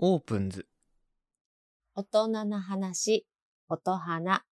[0.00, 0.64] オープンズ。
[1.96, 3.26] 大人な話、
[3.68, 4.44] 音花。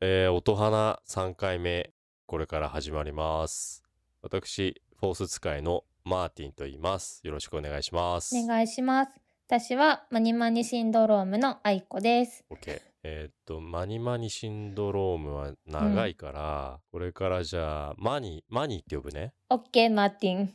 [0.00, 1.92] えー、音花3回目、
[2.26, 3.84] これから始まります。
[4.20, 7.20] 私、フォース使いのマーティンと言います。
[7.22, 8.36] よろしくお願いします。
[8.36, 9.12] お願いします。
[9.46, 12.44] 私はマニマニシンドロームの愛子です。
[12.50, 12.82] OK。
[13.04, 19.34] えーっと、マニマニシンドロームは長いから、これからじゃあ、マニ、マニって呼ぶね。
[19.50, 20.54] オッケー、マーティン。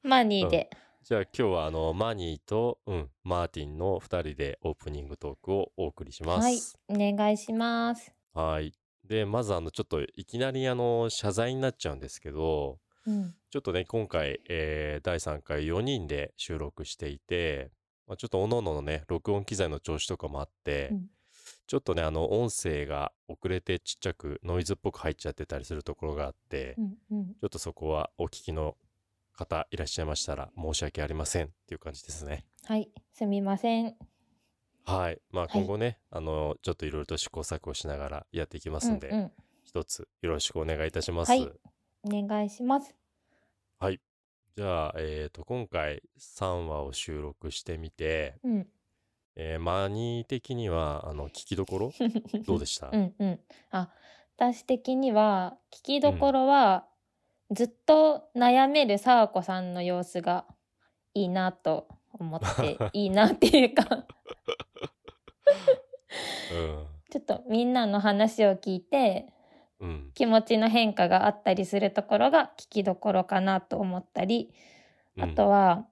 [0.02, 0.70] マニーで。
[1.08, 6.78] じゃあ今日はあの、マニーと、うん、マーティンの2人でオープニングトークをお送りします。
[6.90, 8.12] はい、お願いします。
[8.34, 8.74] はい。
[9.06, 13.34] で、まずあの、ちょっといきなりあの、謝罪になっちゃうんですけど、うん。
[13.48, 17.70] ちょっとね、今回、えー第3回4人で収録していて、
[18.06, 21.06] まあ、ちょっと各々のね、録音機材の調子とかもあって、うん
[21.66, 27.26] ちょっとね、あの、音声が遅れてちっちゃくノイズっぽく入っちゃってたりするところがあって、うんうん。
[27.26, 28.76] ちょっとそこはお聞きの
[29.38, 32.44] 方いらっしゃいましたら申し訳ありませんっていう感じですね。
[32.64, 33.94] はい、すみません。
[34.84, 35.20] はい。
[35.30, 39.32] まあはい今後ね、あの、ちょっといろいろと試行錯誤しながらやっていきますんで、うんうん
[39.64, 41.28] 一つよろしくお願いいたします。
[41.28, 41.46] はい
[42.04, 42.94] お願いします。
[43.78, 44.00] はい。
[44.56, 48.66] じゃあ、えっ、と、今回3話を収録してみて、うん。
[49.36, 51.92] えーマニー的には、あの、聞きどころ？
[52.46, 52.88] どうでした？
[52.90, 53.40] うんうん。
[53.70, 53.92] あ、
[54.38, 56.88] 私的には、聞きどころは、
[57.50, 60.44] ずっと悩めるさあこさんの様子が
[61.14, 64.06] いいなと思って、いいなっていうか、
[67.10, 69.26] ちょっとみんなの話を聞いて、
[69.80, 69.88] うん。
[69.88, 70.10] うん。
[70.14, 74.52] 気持ちの変化があったりするところが聞きどころかなと思ったり、
[75.18, 75.86] あとは、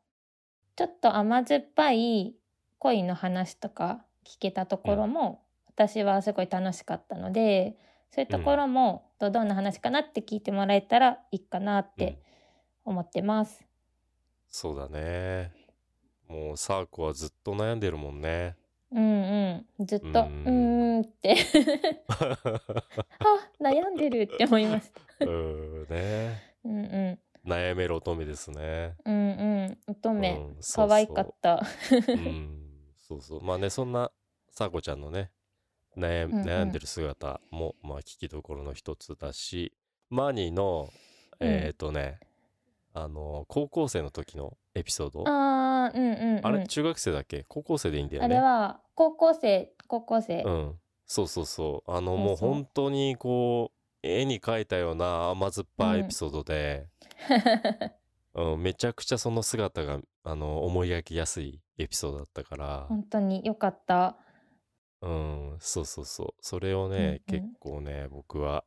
[0.77, 2.35] ちょっと甘酸っぱい
[2.79, 7.77] 恋の話とか聞けたところも、私はすごい楽しかったので、
[8.11, 12.19] そういうところも、どどんな話かなって聞いてもらえたらいいかなっうんて
[12.85, 13.67] 思ってます。
[14.49, 15.53] そうだね。
[16.29, 18.57] もう、サーコはずっと悩んでるもんね。
[18.91, 19.87] うんうん。
[19.87, 21.37] ずっと、ううんーんって、
[22.09, 22.39] あ、
[23.61, 25.27] 悩んでるって思いました。
[25.27, 26.43] うん、ね。
[26.65, 28.97] うんう悩める乙女ですね。
[29.05, 29.11] ん。
[29.11, 29.79] うんうん。
[29.87, 31.63] 乙女、うんそう愛かった。
[32.09, 32.61] うん。
[32.99, 33.43] そうそう。
[33.43, 34.11] まあね、そんな、
[34.51, 35.31] サーコちゃんのね、
[35.97, 39.73] 悩うんうん悩んでる姿も、まあ、聞きどころの一つだし、
[40.11, 40.91] マニーの、
[41.41, 42.21] えっ、とね、
[42.95, 45.25] あの、高校生の時のエピソード？
[45.27, 46.47] あー、うんうん、うん。
[46.47, 47.45] あれ中学生だっけ？
[47.49, 48.37] 高校生でいいんだよあね。
[48.37, 50.43] れは、高校生、高校生。
[50.43, 50.75] うん。
[51.07, 51.91] そうそうそう。
[51.91, 56.87] あの、もう本当にこう、絵に描いたような甘酸っぱいエピソードで、
[58.35, 64.17] うん、めちゃくちゃその姿が、あの、思い描きやすいエピソードだったから、本当に良かった。
[65.03, 66.35] うん、そうそうそう。
[66.41, 67.01] それをね、う
[67.33, 68.65] んうん結構ね、僕は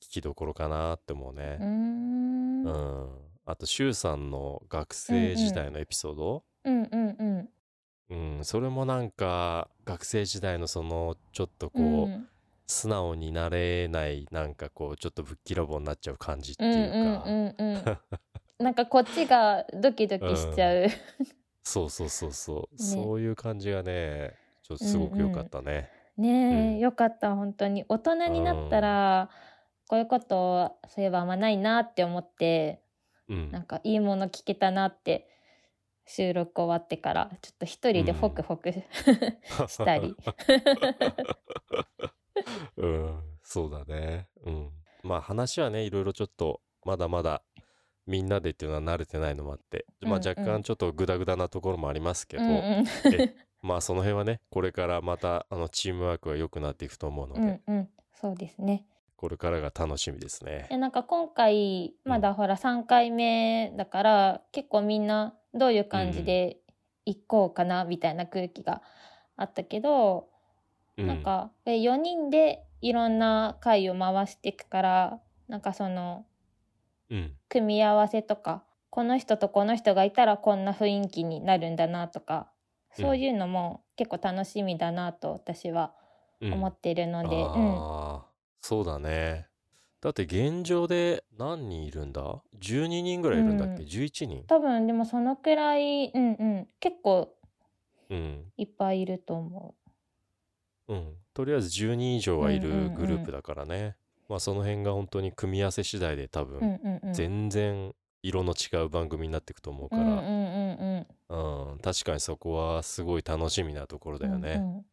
[0.00, 1.58] 聞きどころかなって思うね。
[1.60, 2.64] ん。
[2.64, 3.08] ううんん。
[3.44, 7.48] あと、シュウさんの学生時代のエピソード、うんうん。
[8.10, 12.28] うん、それもなんか、学生時代のその、ちょっとこう、うん
[12.66, 17.98] 素直になれないなんかこうちょっとぶっきらぼうになっちゃう感じってうんいうか、うんうんうん。
[18.64, 20.86] なんかこっちがドキドキしちゃう。
[21.62, 24.34] そうそうそうそう、 ねそういう感じがね
[24.76, 25.90] ちょっとすごく良かったね。
[26.16, 27.84] ねうんえ、よかった、本当に。
[27.88, 29.30] 大人になったら、
[29.88, 32.82] こういうこと、そういえばあんまないなって思って、
[33.28, 35.28] うんなんかいいもの聞けたなって、
[36.06, 38.82] 収録終わってから、ちょっと一人でホクホクし
[39.84, 40.16] たり。
[42.76, 44.28] うん、そうだね。
[44.44, 44.70] うん。
[45.02, 47.42] まあ話はねいろいろちょっとまだまだ
[48.06, 52.56] みんなでっていうのは慣れてないのもあって、まあうんうん若干ちょっとグダグダなところもありますけど、うんうん
[53.14, 57.88] えまあその辺はねこれからまたあのチームワークが良くなっていくと思うので、うんうん。
[58.14, 58.84] そうですね。
[59.16, 60.66] これからが楽しみですね。
[60.70, 66.58] えなんか今回まだほら3回目だから、結構みんなどういう感じで
[67.06, 68.82] 行こうかなみたいな空気が
[69.36, 70.28] あったけど、
[70.98, 76.26] うんなんかえ4人でいろんな回を回していくからなんかその
[77.10, 82.51] うん組み合わせとかこの人とこの人がいたらこんな雰囲気になるんだなとか
[82.94, 85.92] そういうのも結構楽しみだなと私は
[86.40, 88.26] うん思ってるので、うんああ、
[88.60, 89.46] そうだね。
[90.00, 94.44] だって現状で何人いるんだ ?12 人ぐらいいるんだっけ、うん ?11 人？
[94.48, 97.32] 多分でもそのくらい、うんうん、結構
[98.10, 98.44] うん。
[98.56, 99.74] いっぱいいると思
[100.88, 101.14] うん。
[101.32, 103.96] とりあえず10人以上はいるうんうんうんグループだからね。
[104.28, 106.46] まあその辺が本当に組み合わせ次第で多う。
[106.46, 107.14] うん分うんうん。
[107.14, 110.91] 全然色の違う番組になっていくと思うから、うんうんうんうん。
[111.28, 114.52] うん、確かにそこはすごい楽しみなところだよね。
[114.52, 114.86] うんうん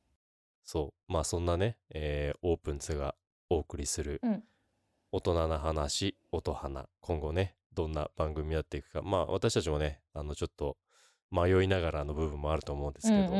[0.63, 1.11] そう。
[1.11, 3.15] まあそんなね、えーオープンズが
[3.49, 4.43] お送りするうん
[5.11, 6.87] 大人な話、音花。
[7.01, 9.01] 今後ね、どんな番組になっていくか。
[9.01, 10.77] まあ私たちもね、あのちょっと
[11.31, 13.33] 迷いながらの部分もあると思うんですけど。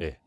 [0.00, 0.18] え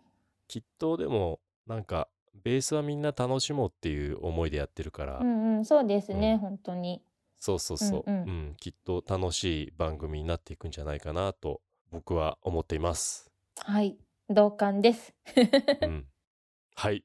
[0.47, 7.01] きっとでもなんかベースはみんな楽しもうっていう思いでやってるから、うんうん、そうですね、うん本当に。
[7.39, 11.61] そうそうそう、ううんんうんきっと楽しい番組になっていくんじゃないかなと
[11.91, 13.31] 僕は思っています。
[13.59, 13.97] はい、
[14.29, 15.13] 同感です。
[15.81, 16.07] うん、
[16.75, 17.03] はい。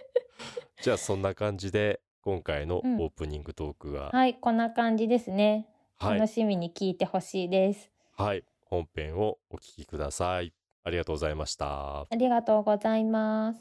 [0.82, 5.68] じゃあそんな感じで今回のオうんープニングトークは、はい、こんな感じですね。
[5.96, 7.90] はい楽しみに聞いてほしいです。
[8.16, 10.52] はい、本編をお聞きください。
[10.82, 12.00] ありがとうございました。
[12.00, 13.60] ありがとうございます。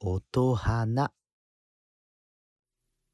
[0.00, 1.12] 音花。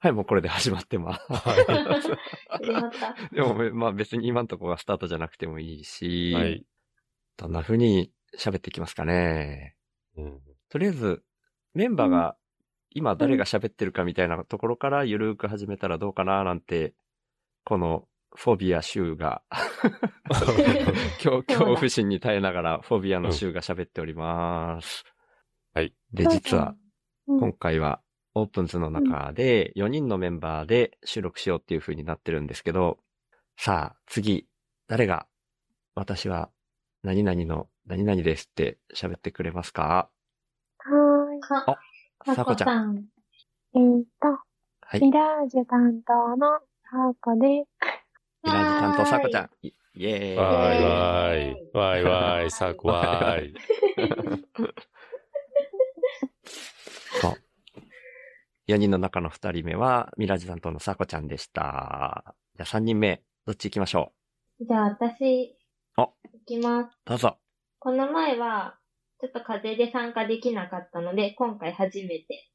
[0.01, 1.27] はい、もうこれで始まってます。
[1.33, 3.17] 始まった。
[3.35, 6.65] でも、まあ別に今のところがスタートじゃなくてもいいし、はい。
[7.37, 9.77] どんな風に喋っていきますかね。
[10.17, 11.25] うん、とりあえず、
[11.75, 12.37] メンバーが
[12.91, 16.95] 今誰が喋ってるかみたいなところからゆるーく始めたらどうかななんて、
[17.65, 19.43] このフォビア州が
[20.29, 25.05] 恐恐怖心に耐えながらフォビアの州が喋っております。
[25.75, 25.93] はい。
[26.13, 26.77] で、実は
[27.27, 28.01] うん今回は
[28.41, 32.99] オープンズの中で4人のメンバーで収録しようっていう風になってるんですけど、
[33.57, 34.47] さあ次、
[34.87, 35.27] 誰が
[35.95, 36.51] 私は
[37.03, 40.11] 何々の何々ですって喋ってくれますか？
[41.41, 41.79] は
[42.27, 42.95] あさこちゃん。
[42.97, 43.05] ん。
[43.75, 45.01] えーっと、はい。
[45.01, 46.59] ミラージュ担当の
[46.91, 47.69] さこです。
[48.45, 49.51] イラージ担当さこちゃん。
[49.63, 50.37] イイェーイ。
[50.37, 51.55] わーいわーい。
[51.73, 52.51] わーいわーい。
[52.51, 53.55] さこわーい。
[57.21, 57.48] そう。
[58.69, 62.35] 4人の中の2人目は、ミラージュ担当のさこちゃんでした。
[62.55, 64.13] じゃあ3人目、どっち行きましょ
[64.61, 65.57] じゃあ私、
[65.97, 66.13] あ行
[66.47, 66.89] きます。
[66.89, 66.91] う。
[67.07, 67.39] どうぞ。
[67.79, 68.79] この前は、
[69.21, 72.51] ちょっと風邪で参加できなかったので、今回初めて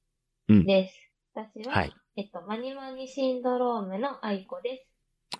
[0.50, 0.94] うんです。
[1.34, 1.94] 私は、はい。
[2.16, 4.86] えっと、マニマニシンドロームの愛子で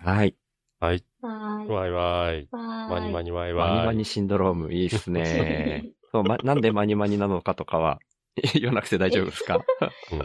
[0.00, 0.04] す。
[0.04, 0.36] はい。
[0.80, 0.96] はい。
[0.96, 1.04] い。
[1.22, 2.48] わーいわーい。
[2.50, 2.90] はーい。
[2.90, 3.86] マニマニわーいマニわーい。
[3.86, 5.92] マニシンドローム、いいっすね。
[6.10, 8.00] そうま、なんでマニマニなのかとかは、
[8.54, 9.64] 言わなくて大丈夫ですか？
[10.12, 10.24] うんね、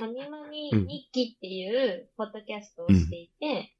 [0.00, 3.74] マニマニ日記っていうポッドキャストをしていて、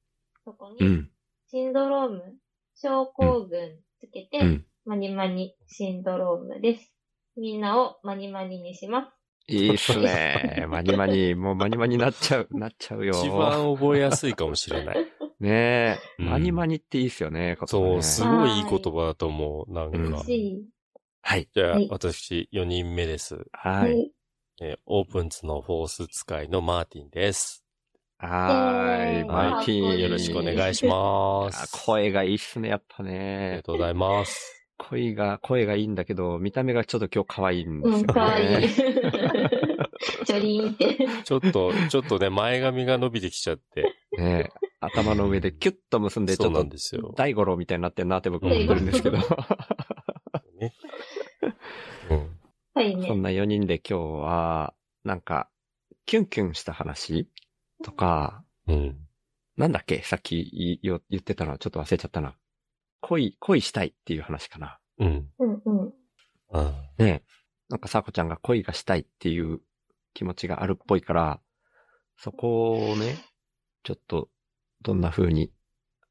[0.44, 1.11] そこに、うん。
[1.50, 2.37] シンドローム、
[2.76, 4.67] 症候群つけて、うん。
[4.85, 6.93] マニマニシンドロームです。
[7.37, 9.11] みんなをマニマニにします。
[9.49, 10.67] いいっすね。
[10.69, 13.12] マニマニ、もうマニマニなっちゃう、なっちゃうよ。
[13.12, 14.97] 一番覚えやすいかもしれない。
[15.40, 19.73] ねえ、うんマニマニっていいっすよね、そう、ねすごいいい言葉だと思う。
[19.73, 20.25] なんうんか。
[20.25, 20.64] しい。
[21.26, 21.49] はい。
[21.55, 23.47] じゃあはい、私、4人目です。
[23.53, 24.11] はい。。
[24.61, 27.65] えーオープンズのフォース使いのマーティンです。
[28.19, 29.19] はーい。
[29.21, 29.99] えーマイティーン。
[30.00, 31.73] よろしくお願いしまあす。
[31.87, 33.62] 声がいいっすね、やっぱありねが。
[33.62, 34.67] とうございます。
[34.76, 38.00] 声が、声がいいんだけど、見た目がちょっと今日可愛いんですよね。
[38.00, 38.69] うん、かわいい。
[40.26, 40.99] ちょりーんって。
[41.25, 43.82] ちょっと、ちょっとね、前髪が伸びてきちゃって。
[44.19, 47.15] ねえ頭の上でキュッと結んで、ちそうなょっとんですよ。
[47.17, 49.17] 大五郎みたいになってんなって僕思ってるんですけど。
[52.75, 53.15] はいねそ。
[53.15, 54.75] んな4人で今日は、
[55.05, 55.49] なんか、
[56.06, 57.29] キュンキュンした話
[57.85, 58.97] とか、うん。
[59.56, 60.03] なんだっけ？
[60.03, 62.35] さっき言ってたのちょっと忘れちゃったな。
[63.00, 64.79] 恋、恋したいっていう話かな。
[64.99, 65.29] うん。
[65.38, 65.93] うんうん。
[66.50, 66.73] うん。
[66.99, 67.23] ねえ。
[67.69, 69.61] なんかさこちゃんが恋がしたいっていう
[70.12, 71.41] 気持ちがあるっぽいから、
[72.17, 73.17] そこをね、
[73.85, 74.29] ちょっと、
[74.82, 75.53] どんな風に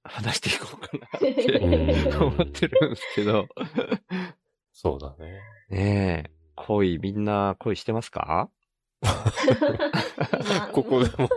[0.03, 3.47] 話していこうかなって うん思ってるんですけど。
[4.71, 5.39] そうだね。
[5.69, 6.42] ねえ。
[6.55, 8.49] 恋、みんな恋してますか？
[10.71, 11.27] ここでも、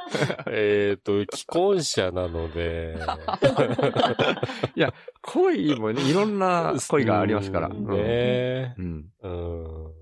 [0.48, 2.96] えっと、既婚者なので、
[4.74, 7.68] いや、恋もね、いろんな恋がありますから。
[7.68, 9.08] うんうんねうん。
[9.22, 9.92] うん。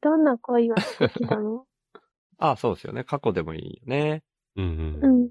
[0.00, 1.66] どんな恋が好きなの？
[2.38, 3.04] あそうですよね。
[3.04, 4.22] 過去でもいいよね。
[4.56, 5.08] うんう。
[5.08, 5.30] ん。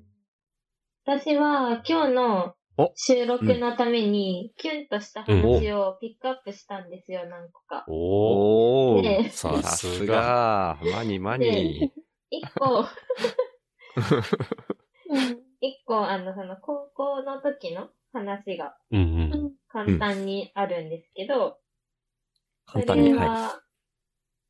[1.05, 2.53] 私は今日のお
[2.95, 7.85] 収録のために、キュンとした話をピックアップしたんですよ、何個か。
[7.88, 9.27] おー。
[9.27, 10.77] おささすすが。
[10.81, 10.91] が。
[10.93, 11.91] マニマニ。
[12.29, 12.85] 一個、
[15.61, 18.75] 一個、あの、その高校の時の話が。
[19.67, 21.59] 簡単にあるんですけど、
[22.65, 23.13] 簡単に。
[23.13, 23.61] それはは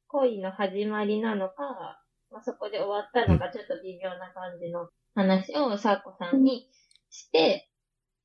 [0.07, 6.69] 恋の始まりなのか、まあ、そこで終わったのか、ちょっと微妙な感じの話をさこさんに
[7.09, 7.70] して、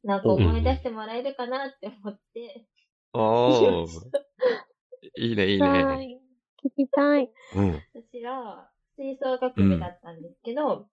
[0.06, 2.66] なんか思い出してもらえるかなって思って、い。
[3.12, 3.86] おー。
[5.16, 6.04] いいね、いいはね。
[6.04, 6.20] い。
[6.64, 7.28] 聞きたい。
[7.56, 7.82] うん。
[7.92, 10.88] 私は吹奏楽部だったんですけど、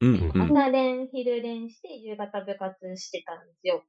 [0.00, 3.82] うん、うん朝練、昼練して夕方部活してたんですよ。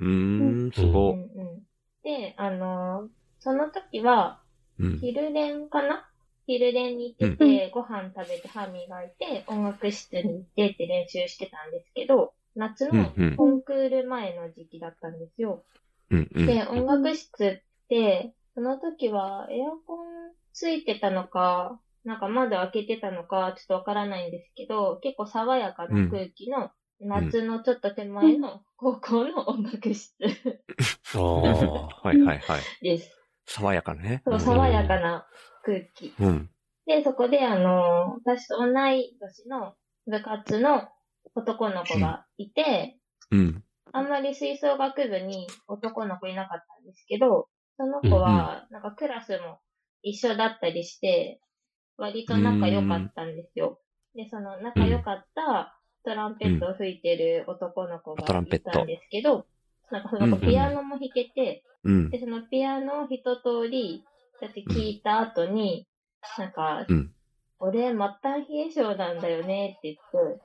[0.00, 0.08] うん。
[0.08, 1.62] うーん、すごうんうん、
[2.02, 4.42] で、あのーその時は、
[4.78, 4.98] うん。
[4.98, 6.08] 昼練かな？
[6.46, 15.64] 昼練に行ってて、ご飯食べて歯磨いて、音楽室に行ってって練習してたんですけど、夏のコンクール前の時期だったんですよ。
[16.10, 16.46] うんうん。
[16.46, 20.06] で、音楽室って、その時はエアコン
[20.52, 30.14] ついてたのか、なんか窓開けてたのか、ちょっとわからないんですけど、結構爽やかな空気の、夏のちょっと手前の高校の音楽室
[31.14, 31.22] ああ。
[31.22, 32.60] はいはいはい。
[32.82, 33.10] です。
[33.44, 34.22] 爽やかね。
[34.24, 35.26] そう、爽やかな
[35.62, 36.14] 空気。
[36.18, 36.50] うん。
[36.86, 39.74] で、そこであの、私と同い年の
[40.06, 40.88] 部活の
[41.34, 42.98] 男の子がいて、
[43.30, 43.64] うん。
[43.92, 49.58] あんまり吹奏楽部に男の子いなかったんですけど、その子は、なんかクラスも
[50.02, 51.40] 一緒だったりして、
[51.96, 53.80] 割と仲良かったんですよ。
[54.14, 59.46] で、その仲良かったトランペットを吹いてる男の子がいたんですけど、
[59.90, 62.10] なんかその子ピアノも弾けて、うん。
[62.10, 64.04] で、そのピアノを一通り、
[64.40, 65.86] だって聞いた後に、
[66.38, 67.12] なんか、うん。
[67.58, 70.42] 俺、末端冷え性なんだよねって言って、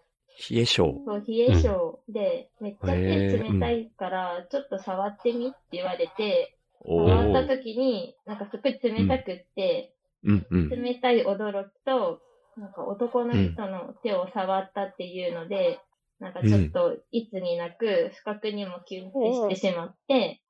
[0.49, 0.75] 冷え性。
[1.05, 7.57] そう、冷え性で、めっちゃ手冷たいから、ちょっと触ってみって言われて、お触ったー。
[7.57, 10.69] 時に、なんかすごい冷たくって、うんうん。
[10.69, 12.21] 冷たい驚きと、
[12.57, 15.79] なんか男の人の手を触ったっていうので、
[16.19, 19.11] なんかちょっといつになく不覚にもキュンっ
[19.49, 20.41] てしてしまって、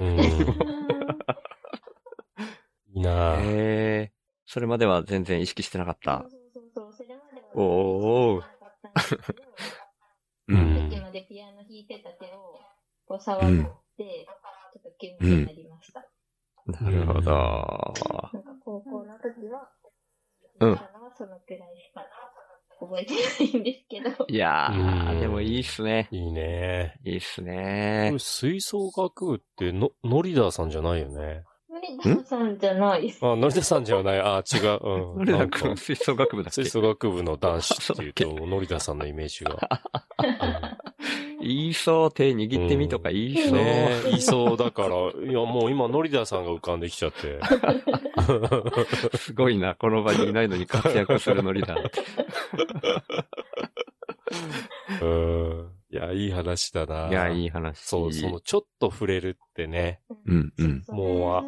[0.00, 0.08] うん。
[2.94, 3.40] いいなぁ。
[3.40, 4.12] へえ。
[4.46, 6.22] それまでは全然意識してなかった。
[6.22, 8.59] そうそうそう、それまではおーなかったんですけど
[10.48, 10.80] ううんん。
[10.80, 12.58] さっきまでピアノ弾いてた手を
[13.06, 16.04] こう触って、ちょっとキュンってなりました。
[16.66, 17.20] なるほど。
[17.20, 18.32] なんか
[18.64, 19.68] 高校の時は、
[20.60, 20.80] うん
[21.16, 22.02] そのくらいしか
[22.78, 24.26] 覚えてないんですけど。
[24.28, 26.08] いやー、うんでもいいっすね。
[26.10, 26.94] いいね。
[27.04, 28.18] いいっすこねれ。
[28.18, 31.44] 吹奏楽部っての、ノリダーさんじゃないよね。
[32.04, 33.18] ノリダさんじゃないです。
[33.22, 34.20] あ、ノリダーさんじゃない。
[34.20, 34.78] あ、違う。
[34.82, 35.18] うん。
[35.18, 36.62] ノリダなんか君、吹奏楽部だっけ？
[36.62, 39.58] 吹奏楽部の男子っていうと、ノリダーさんのイメージが。
[41.42, 43.52] 言いそう、手握ってみとか言いそう。
[43.52, 47.40] ねえ、いそうだから、いやもう今、ノリダーさんが浮かんできちゃって。
[49.16, 51.76] すごいな、この場にいないのに活躍するノリだ。
[55.00, 55.70] うん。
[55.90, 57.08] いや、いい話だな。
[57.08, 57.78] いや、いい話。
[57.78, 60.00] そう、その、ちょっと触れるってね。
[60.26, 61.44] うんうんもうあ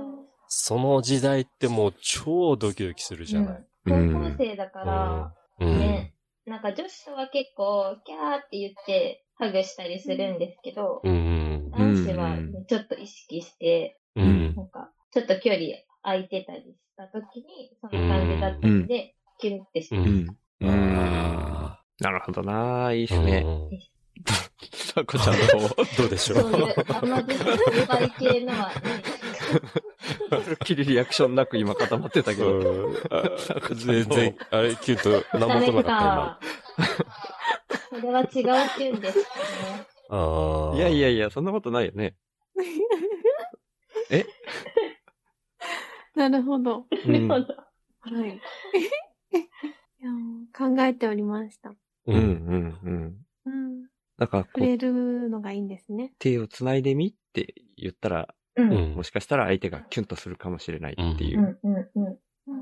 [0.54, 3.56] その時代ってもう超ドキドキするじゃない。
[3.56, 5.78] うん高校生だから、うん。
[5.78, 6.14] ね、
[6.46, 11.70] なんか女子とは結構、キャーって言って、ハグしたりするんですけど、うん。
[11.72, 14.54] 男子はうんねちょっと意識して、うん。
[14.54, 15.62] なんか、ちょっと距離
[16.02, 16.66] 空いてたりし
[16.96, 20.36] た時に、そんな感じだったので、キュンってしましうん。
[20.60, 20.70] うん。
[20.70, 23.42] あなるほどな、いいっーすね。
[23.44, 23.92] うん
[24.72, 26.40] さこちゃんの方、 どうでしょた。
[26.42, 29.11] そういう甘酸っぱい系のはないですまる
[30.54, 32.58] っきりリアクションなく今固まってたけど。
[32.58, 33.22] うんあ
[33.74, 36.38] 全然、あれ、キュンと、何も来なかった今。
[36.38, 36.40] か。
[37.90, 39.24] それは違うキュンですね。
[40.08, 40.76] ああ。
[40.76, 42.16] いやいやいや、そんなことないよね。
[44.10, 44.26] え？
[46.14, 46.86] なるほど。
[46.90, 47.56] うんなるほど
[48.00, 48.34] はい。
[48.34, 50.10] いや
[50.52, 51.70] 考えておりました。
[51.70, 51.76] う。
[52.06, 53.26] うんんうんうん。
[53.46, 53.88] うん。
[54.18, 56.12] なんかこう、触れるのがいいんですね。
[56.18, 58.62] 手を繋いでみって言ったら、う。
[58.62, 59.02] うんんも。
[59.02, 62.04] しかしたら相手がキュンとするかもしれないっていううんうん、うん。
[62.04, 62.58] うんうん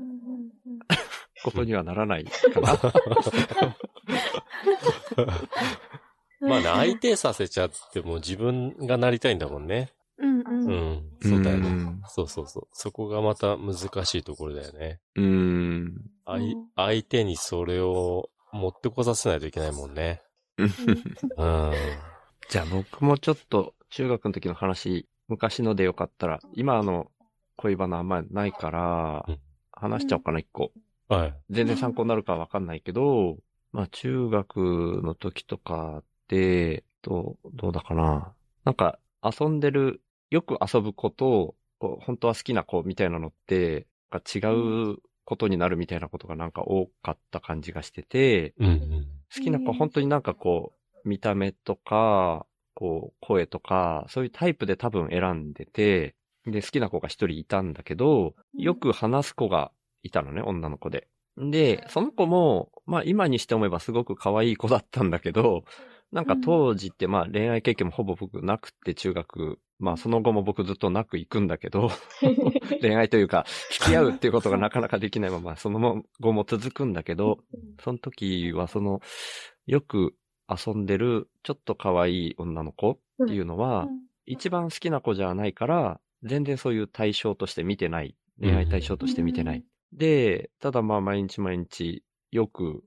[0.65, 0.79] うん
[1.43, 2.77] ことにはならないかな。
[6.41, 9.89] まあね、相手させちゃっても自分がなりたいんだもんね。
[10.17, 10.43] うんう。
[10.47, 11.03] うんん。
[11.21, 11.69] そうだよね。
[11.69, 12.67] んそうそうそう。
[12.73, 14.99] そこがまた難しいところだよね。
[15.15, 15.95] うん。
[16.25, 20.21] あいうん相手にそれを持ってこさせないといけないもんね。
[20.57, 20.69] うん。
[22.49, 27.09] じゃあ僕もちょっと中学の時の話、昔のでよかったら、今あの
[27.55, 29.39] 恋バナあんまりないからうん、
[29.71, 30.73] 話しちゃおうかな、一個。
[31.07, 31.33] はい。
[31.49, 33.37] 全然参考になるかわかんないけど、
[33.71, 38.33] まあ中学の時とかって、どう、どうだかな。
[38.65, 44.39] なんか遊んでる、よく遊ぶ子と、こう本当は好きな子みたいなのって、なんか違
[44.93, 49.07] うことになるみたいなことがなんか多かった感じがしてて、うんうん。
[49.33, 50.73] 好きな子は本当になんかこ
[51.05, 52.45] う、見た目とか、
[52.81, 56.15] こう、声とか、そういうタイプで多分選んでて、
[56.47, 59.71] で、好きな子が一人いたんだけど、よく話す子が
[60.01, 61.07] いたのね、女の子で。
[61.37, 65.63] で、その子も、まあ今にして思えばすごく可愛い子だったんだけど、
[66.11, 71.91] なんか当時ってまあ恋愛経験もほぼ僕なくって中学、まあその後も僕ずっとなく行くんだけど、
[72.81, 77.37] 恋愛というか、付き合うっていうことがなかなかできないまま、その後も続くんだけど、
[77.79, 79.01] その時はその、
[79.67, 80.15] よく
[80.51, 83.87] 遊んでるちょっと可愛い女の子っていうのは、
[84.25, 88.15] 一番好きな子じゃないから、全然そういう対象として見てない。
[88.39, 89.63] 恋愛対象として見てない。
[89.93, 92.83] で、ただまあ毎日毎日よく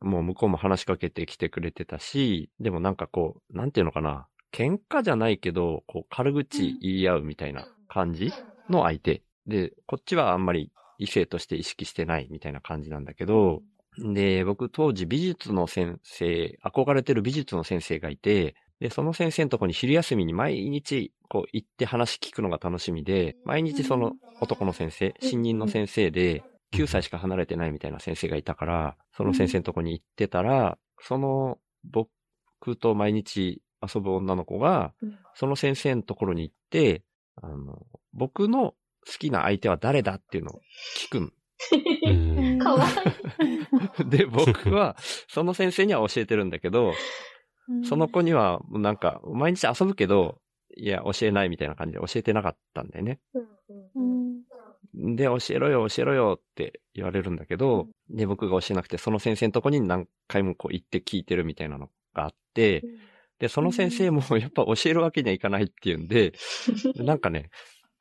[0.00, 4.26] もう向こうも話しかけてきてくれてたし、でもなんかこう、なんていうのかな。
[4.52, 8.32] 喧嘩じゃないけど、こう、軽口言い合うみたいな感じ
[8.68, 9.22] の相手。
[9.46, 13.62] で、こっちはあんまり異性として意識してないみたいな感じなんだけど、
[13.98, 26.42] で、僕当時美術の先生、憧れてる美術の先生がいて、で、その先生のとこに昼休みに毎日こう行って話聞くのが楽しみで、毎日その男の先生、新任の先生で、
[26.74, 32.08] 9歳しか離れてないみたいな先生がいたから、その先生のとこに行ってたら、その僕
[32.80, 34.92] と毎日遊ぶ女の子が、
[35.34, 37.04] その先生のところに行って、
[37.40, 38.74] あの、僕の
[39.06, 40.60] 好きな相手は誰だっていうのを
[40.98, 41.32] 聞くん。
[42.58, 42.94] かわいい
[44.08, 44.96] で、僕は、
[45.28, 46.94] その先生には教えてるんだけど、うん
[47.82, 50.38] その子には、もうなんか、毎日遊ぶけど、
[50.76, 53.20] いや、教えないみたいな感じで教えてなかったんだよね。
[54.94, 62.84] で、教えろよ、教えろよって言われるんだけど、で、僕が教えなくて、その先生のとこに何回もこう行って聞いてるみたいなのがあって、
[63.38, 66.34] で、その先生もやっぱ教えるわけにはいかないっていうんで、
[66.96, 67.50] なんかね、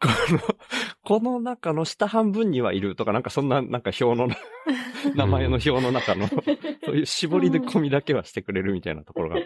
[0.04, 0.40] この、
[1.04, 4.28] この中の下半分にはいるとか、なんかそんな、なんか表の、
[5.16, 6.28] 名前の表の中の、
[6.86, 9.38] そういう絞り込みだけはしてくれるみたいなところが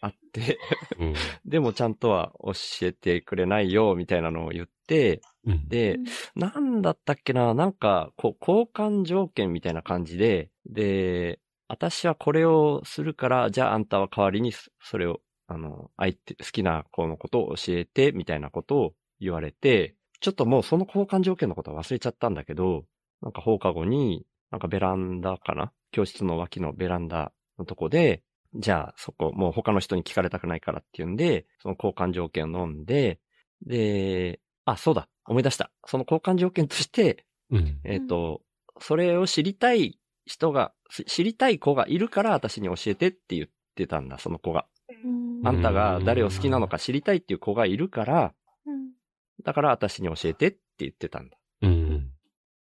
[0.00, 0.58] あって、
[0.98, 1.14] うん。
[1.44, 5.68] でもちゃんとは教えてくれないよ、みたいなのを言って、うん。
[5.68, 5.98] で、
[6.36, 19.94] なんだったっけな、なんか、こう、交換条件みたいな感じで、で、私はこれをするから、じゃああんたは代わりにそそれを、あの、相手、好きな子のことを教えて、みたいなことを言われて、
[20.24, 22.86] ちょっともうその交換条件のことは忘れちゃったんだけど、
[23.20, 25.70] なんか放課後に、なんかベランダかな？
[25.90, 28.22] 教室の脇のベランダのとこで、
[28.54, 33.20] じゃあそこ、もう他の人に聞かれたくないからっていうんで、その交換条件を飲んで、
[33.66, 35.70] で、あ、そうだ、思い出した。
[35.84, 37.80] その交換条件として、うん。
[37.84, 38.40] えっ、と、
[38.80, 44.64] それを知りたい人が、し知りたい子がいるから私に教えてって言ってたんだ、その子が。
[45.04, 48.32] うんあんたが誰を好きなのか知りたいっていう子がいるから、
[48.64, 48.93] うん
[49.42, 51.36] だから私に教えてって言ってたんだ。
[51.62, 52.10] うん。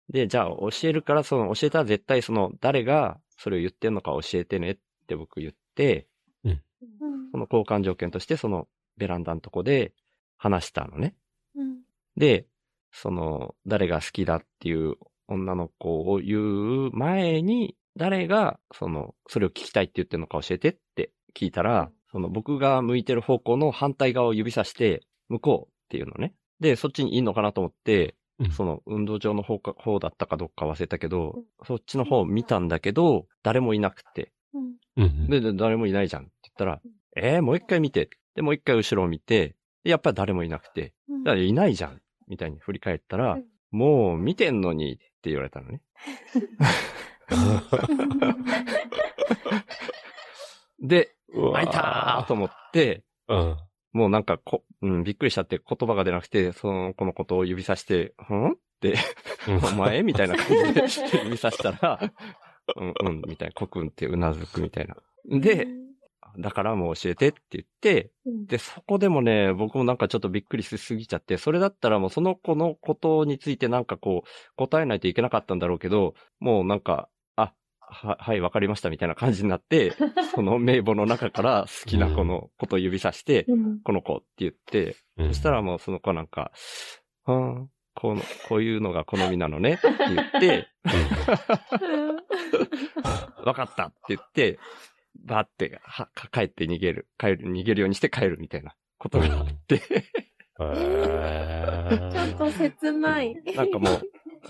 [0.10, 6.08] で、じゃあ教えるから、その教えたら絶対その誰がそれを言ってんのか教えてねって僕言って、
[6.44, 6.62] うん
[7.32, 9.94] その交換条件としてそのベランダのとこで
[10.38, 11.16] 話したのね。
[11.56, 11.84] うん
[12.16, 12.46] で、
[12.92, 14.96] その、誰が好きだっていう
[15.28, 26.34] 女の子を言う前に、誰が、その、それを聞きたいって言ってるのか教えてって聞いたら、その僕が向いてる方向の反対側を指さして、向こうっていうのね。
[26.60, 34.32] で、そっちにいいのかなと思って、うんその運動場の方か、方だったかどうか忘れたけど、そっちの方を見たんだけど、誰もいなくて。
[34.54, 35.30] うんうん。
[35.30, 36.82] で、で誰もいないじゃんって言ったら、
[37.16, 38.10] えー、もう一回見て。
[38.36, 45.82] で、もう一回後ろを見て、でやっぱり誰もいなくて、うんだからいないじゃんみたいに振り返ったら、うんもう見てんのにって言われたのね。
[50.80, 51.16] で、
[51.54, 53.58] 開いたーと思って、うん。
[53.94, 58.52] もうなんかこ、うん、びっくりしちゃって言葉が出なくて、その子のことを指さして、ん？
[58.52, 58.96] って、
[59.48, 60.04] お前？
[60.04, 62.00] みたいな感じで 指さしたら、
[62.76, 64.96] うんうん、みたいな、コクンってうなずくみたいな。
[65.40, 65.68] で、
[66.40, 68.46] だからもう教えてって言って、うん。
[68.46, 77.13] で、そこでもね、僕もなんかちょっとびっくりしすぎちゃって、それだったらもうその子のことについてなんかこう、答えないといけなかったんだろうけど、もうなんか、あ、
[77.94, 79.94] は、はい、わかりましたみたいな感じになって、
[80.36, 83.82] その名簿の中から好きな子のことを指さして、うん。
[83.82, 85.28] この子って言って、うん。
[85.30, 86.52] そしたらもうその子なんか、
[87.28, 90.68] うん、この、こういうのが好みなのねって言って、
[93.46, 94.60] わかったって言って、
[95.24, 97.08] バーって、は、か帰って逃げる。
[97.18, 99.80] 帰る、逃げるようにして帰るみたいなことがあって、へ
[102.12, 103.36] ちょっとー切ない。
[103.56, 104.02] なんかもう、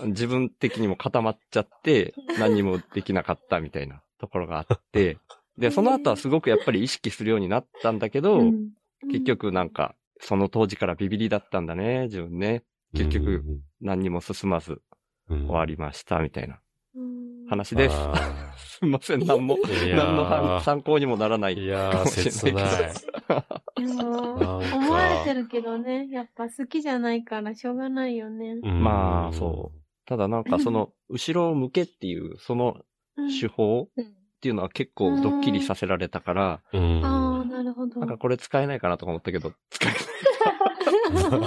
[0.02, 5.18] 自分的にも固まっちゃって、 何もできなかったみたいなところがあって、
[5.58, 8.70] で、その後はすごくやっぱり意識するようになったんだけど、うん
[9.10, 12.62] 結局なんか、その当時からビビりだったんだね、自分ね。
[12.94, 13.44] 結局、
[13.80, 14.80] 何にも進まず
[15.28, 16.58] 終終わりました、みたいな
[16.94, 17.94] うん話です。
[17.94, 21.54] あ すいません、何も、何の参参考にもならない。
[21.54, 22.64] いやー、かもし切れない。
[23.86, 28.56] でも思われてるけどね、やっぱ好きじゃないからしょうがないよね。
[28.62, 32.76] まあそうただなんかその、後ろを向けっていう、その
[33.16, 34.06] うん手法うんっ
[34.44, 36.78] ていうのは結構ドッキリさせられたから、う。
[36.78, 37.02] うん。
[37.02, 38.00] ああ、なるほど。
[38.00, 41.40] なんかこれ使えないかなとか思ったけど、使えない。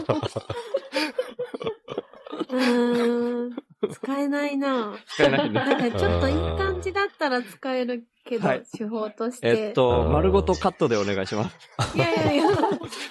[2.50, 3.56] うーん。
[3.92, 4.98] 使えないな。
[5.06, 5.54] 使えないね。
[5.54, 9.48] なんかちょっといい感じだったら使えるけど、はい手法として。
[9.48, 11.56] えっと、うん丸ごとカットでお願いします。
[11.96, 12.44] いやいやいや。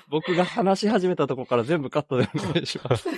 [0.09, 3.09] 僕が話し始めたとこから全部カットでお願いします。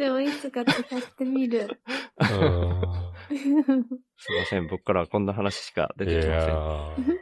[0.00, 1.78] でもいつか使ってみる。
[2.18, 2.26] うん。
[3.28, 4.66] すいません。
[4.66, 7.16] 僕からはこんな話しか出いてきません。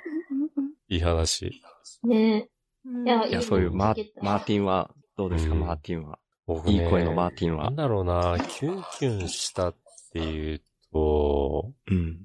[0.88, 1.60] いい話。
[2.04, 2.48] ね
[2.84, 6.20] うんいやいや、そういうマーマーティンは、どうですか、うんマーティンは。
[6.46, 7.74] 僕ねいい声のマーティンはなん。
[7.74, 9.74] だろうな、キュンキュンしたっ
[10.12, 10.62] ていう
[10.92, 12.20] と、うん。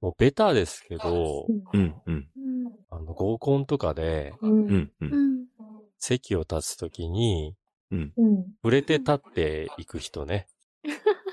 [0.00, 2.28] もうベタですけど、うん、うん、うん
[2.88, 4.90] あの、合コンとかで、うん。
[5.00, 5.46] うん
[5.98, 7.54] 席を立つときに、
[7.90, 8.12] うん。
[8.62, 10.46] 触れて立っていく人ね。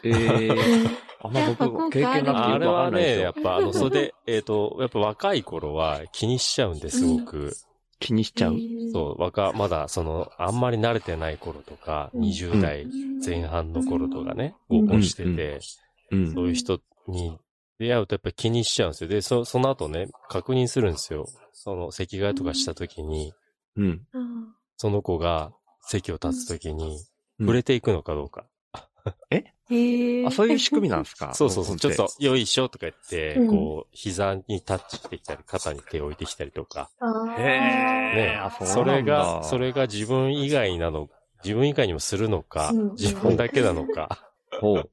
[0.03, 0.89] えー、
[1.21, 3.33] あんま僕、経験なくてあれよくわかはね、やっ。
[3.41, 7.53] ぱあの、それで、えっと、やっぱ若い頃は気にしちゃうんですごく。
[7.99, 8.57] 気にしちゃう。
[8.93, 12.87] そう、若、まだその、あんまり慣れてない頃とか、うん20代
[13.25, 15.59] 前半の頃とかね、うん合コンしてて、
[16.11, 16.33] うん。
[16.33, 17.37] そういう人に
[17.79, 19.09] 出会うとやっぱり気にしちゃうんですよ。
[19.09, 21.25] で、そその後ね、確認するんですよ。
[21.53, 23.33] その席替えとかした時に、
[23.77, 24.01] うん。
[24.77, 25.51] その子が
[25.87, 27.03] 席を立つ時に、うん
[27.37, 28.45] 触れていくのかどうか。
[29.29, 30.25] へえ。
[30.25, 31.33] あ、そういう仕組みなんですか？
[31.35, 31.75] そうそうそう。
[31.77, 36.89] ちょっと、よいしょとか言って、うんこう、膝にタッチしてきたり、肩に手を置いてきたりとか。
[37.37, 41.09] へねあそうそれが、それが自分以外なの、
[41.43, 44.25] 自分以外にもするのか、うん自分だけなのか。
[44.61, 44.89] ほう。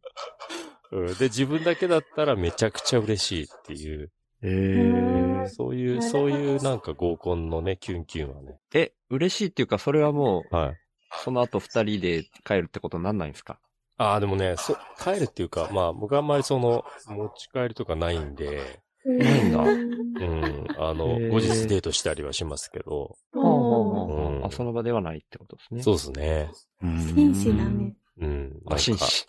[0.90, 4.10] うんで、自分だけだったらめちゃくちゃ嬉しいっていう、
[4.42, 8.58] えー、そういう、そういうなんか合コンのね、キュンキュンはね。
[8.74, 10.78] え、嬉しいっていうか、それはもう、はい。
[11.24, 13.58] その後二人で帰るってことになんないんですか？
[13.98, 25.82] ああ、でもね、そ、帰るっていうか、まあ、僕はあんまりその、持ち帰りとかないんで、ないんだうん、あの、後日デートしたりはしますけど、おうんあ、その場ではないってことですね。
[25.82, 26.50] そうですね。
[26.80, 27.94] 紳士だね。
[28.20, 28.60] うん。
[28.70, 29.26] あ、紳士。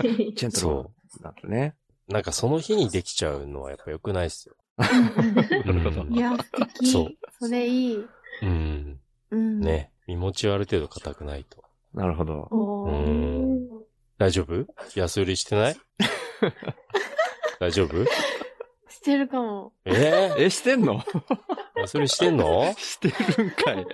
[0.00, 0.86] ージェントルマン
[1.22, 1.74] なんですね。
[2.08, 4.56] なんかその日にできちゃうのはやっぱ良くないっすよ。
[4.76, 6.90] なるほどうんいや、素敵。
[6.90, 8.04] そうそれいい。
[8.42, 9.00] うん。
[9.30, 9.60] うん。。
[9.60, 9.92] ね。
[10.10, 11.62] 身持ちはある程度硬くないと。
[11.94, 12.48] なるほど。
[12.50, 13.68] おうーん。
[14.18, 14.66] 大丈夫？
[14.96, 15.76] 安売りしてない？
[17.60, 18.04] 大丈夫？
[18.88, 19.72] してるかも。
[19.84, 20.98] ええ、してんの？
[20.98, 22.74] ー、安売りしてんの？
[22.76, 23.86] してるんかい。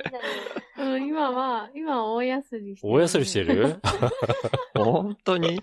[0.79, 2.93] うん、今は、今は大休みしてる。
[2.95, 3.81] 大安売りしてる？
[4.75, 5.61] 本当に？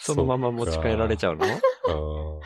[0.00, 1.46] そのまま持ち帰られちゃうの？
[1.46, 2.42] うん。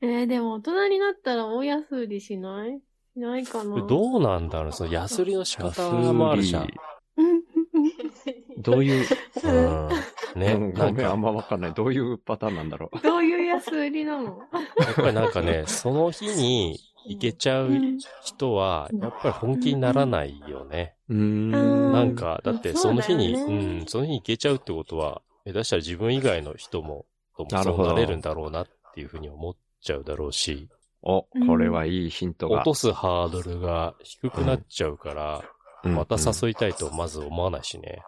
[0.00, 2.80] えー、でも大人になったら大安売りしない？
[3.18, 3.86] しないかな。
[3.86, 4.72] どうなんだろう？
[4.72, 6.62] その安売りの仕方もあるじゃん。
[7.16, 7.42] うん
[8.58, 9.06] どうい う、
[9.44, 10.40] うん。
[10.40, 11.74] ね、うんなんかごめん、あん、まわかんない。
[11.74, 12.98] どういうパターンなんだろう？
[13.02, 14.38] どういう安売りなの？
[14.78, 17.70] やっぱりなんかね、 その日に行けちゃう
[18.24, 20.94] 人は、やっぱり本気にならないよね。
[21.08, 21.54] うーん。
[21.54, 30.68] うんなんか、だってその日に、うそうん、その日に行けちゃうってことは、下手したら自分以外の人も、ともそうなるほどなれるんだろうなっていうふうに思っちゃうだろうし、
[31.08, 32.56] お、これはいいヒントが。
[32.58, 35.42] 落とすハードルが低くなっちゃうから、
[35.84, 38.02] うんまた誘いたいとまず思わないしね。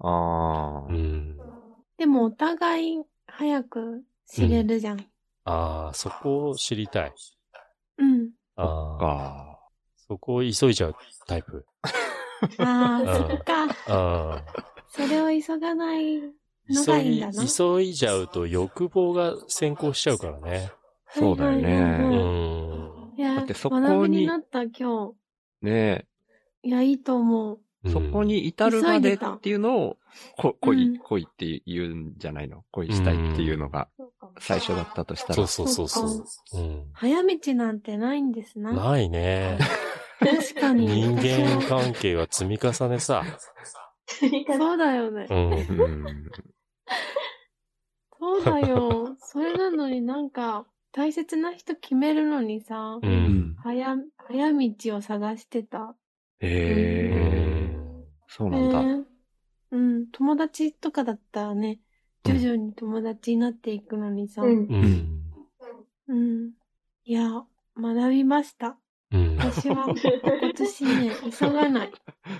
[0.00, 0.86] ああ。
[0.88, 1.36] うん。
[1.98, 5.00] でもお互い早く知れるじゃん。
[5.44, 7.12] ああ、そこを知りたい。
[7.98, 8.30] うん。
[8.56, 9.60] ああ、か。
[10.08, 11.64] そこを急いじゃうタイプ。
[12.58, 13.66] ああ、うんそっか。
[13.86, 14.42] あ
[14.88, 16.32] それを急がないのあ
[16.68, 20.72] 急いがいいんだな。、急いじゃうと欲望が先行しちゃうからね。
[21.12, 25.12] そうだよねいや、だってそこに学びになった今
[25.62, 26.06] ね
[26.62, 26.68] 日。
[26.68, 27.60] いや、いいと思う。
[27.84, 29.96] え、そこに至るまでっていうのを、
[30.36, 32.64] こうん恋、恋って言うんじゃないの？
[32.70, 33.88] 恋したいっていうのが
[34.38, 35.34] 最初だったとしたら。
[35.34, 36.60] そうそうそうそう。
[36.60, 36.90] うん。
[36.92, 38.72] 早道なんてないんですな。
[38.72, 39.58] ないね。
[40.20, 40.86] 確かに。
[40.86, 43.24] 人間関係は積み重ねさ。
[44.10, 45.34] そうだよねう。
[45.34, 45.52] ん。
[45.52, 45.56] う
[45.88, 46.30] ん。
[48.18, 49.16] そうだよ。
[49.18, 53.06] それなのになんか、大切な人決めるのにさ、う。
[53.06, 53.56] うんん。
[53.62, 53.96] 早、
[54.28, 55.78] 早道を探してた。
[55.80, 55.96] う
[56.40, 56.48] へ
[57.12, 58.82] え、んそうなんだ。
[58.82, 59.04] ね
[59.72, 61.78] うん、友達とかだったらね、
[62.24, 64.66] 徐々に友達になっていくのにさ、うん。
[64.66, 65.20] うん。
[66.08, 66.50] うん。
[67.04, 67.44] いや、
[67.76, 68.76] 学びました。
[69.12, 69.36] うん。
[69.36, 69.86] 私は
[70.40, 71.92] 今年ね、急がない。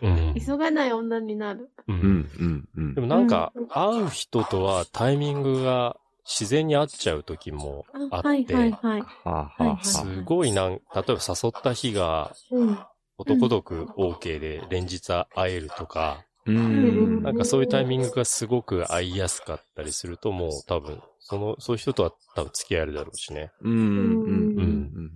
[0.02, 1.70] うん急がない女になる。
[1.86, 1.92] う。
[1.92, 3.00] うんん、うん、うんで。
[3.00, 5.96] もなんか、会う人とはタイミングが
[6.30, 9.00] 自然に合っちゃう時もあって、はいはい。
[9.00, 10.04] はあ、はあ、はすあ。
[10.24, 12.78] ごいなん、例えば誘った日がうん。
[13.18, 17.22] 男毒 OK で連日会えるとか、うん。
[17.22, 23.52] なんかそういうタイミングがすごく合いやすかったりすると、もう多分、その、そういう人とは多分付き合えるだろうしね。
[23.60, 25.12] うん、うん、うん。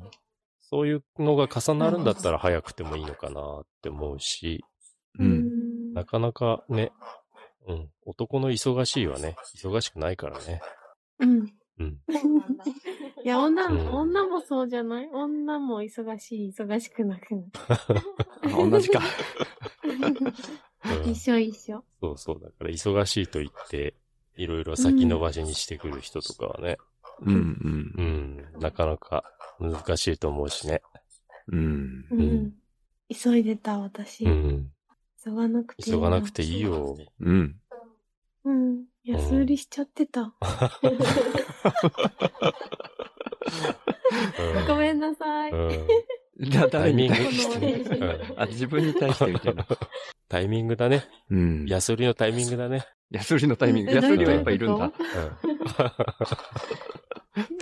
[0.60, 4.64] そういうのが重なるんだったら早くてもいいのかなって思うし、
[5.18, 5.94] うん。
[5.94, 6.92] なかなかね、
[7.66, 10.60] うん、男の忙しいはね、忙しくないからね。
[11.20, 11.52] うん。
[11.78, 12.00] うん。
[13.24, 15.08] いや、女も、うん女もそうじゃない？
[15.12, 17.48] 女も忙しい、忙しくなくなる。
[18.42, 19.00] あ同じか。
[19.00, 19.02] う
[21.08, 21.84] ん一緒一緒。
[22.00, 22.40] そうそう。
[22.40, 23.94] だから忙しいと言って、
[24.36, 26.76] いろいろ先延ばしにしてくる人とかはね、
[27.20, 28.02] うんう。
[28.02, 29.24] ん、なかなか
[29.58, 30.82] 難しいと思うしね。
[31.48, 32.06] うん。
[32.10, 32.20] うん。
[32.20, 32.52] うん
[33.22, 34.24] 急いでた、私。
[34.24, 34.70] うん。
[35.24, 36.60] 急がなくていい急がなくていい。
[36.60, 36.96] よ。
[37.20, 37.60] うん。
[38.44, 38.84] うん。
[39.04, 40.32] 安売りしちゃってた。
[44.66, 45.50] ごめんなさい。
[45.52, 45.68] うん。
[45.68, 45.86] うん
[46.50, 49.64] だ、誰に対タイミンしてグうんあ、自分に対してみたいな。
[50.28, 51.04] タイミングだね。
[51.30, 51.64] うん。
[51.66, 52.84] 安売りのタイミングだね。
[53.10, 53.92] 安売りのタイミング。
[53.92, 54.92] え安売りはやっぱいるんだ。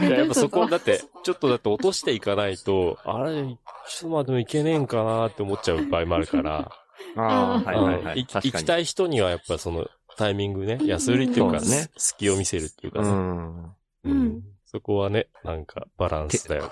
[0.01, 0.07] うん。
[0.07, 3.59] いや、やっぱそこ、だって、ちょっとだって落としていかないと、あれ、ちょっ
[4.01, 6.71] とまでもいけねえんかなって思っちゃう場合もあるから、
[7.17, 8.15] ああ、はいはいはい。
[8.15, 8.53] うんい確かに。
[8.53, 13.77] 行きたい人にはやっぱそのタイミングね、安売りっていうか、そうだね隙を見せるっていうかね、うん。
[14.05, 16.71] うんそこはね、なんかバランスだよね。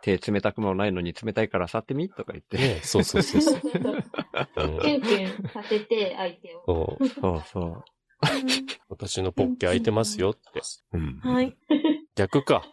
[0.00, 2.56] 手冷たくもないのに冷たいから触ってみとか言って。
[2.56, 3.54] ねそうそうそうそう。
[3.54, 6.64] う んキュンキュンさせて、相手を。
[6.66, 7.84] そうそうそ
[8.88, 10.60] 私のポッケ開いてますよって。
[10.92, 10.98] う。
[10.98, 11.20] うん。
[11.20, 11.54] はい。
[12.14, 12.64] 逆か。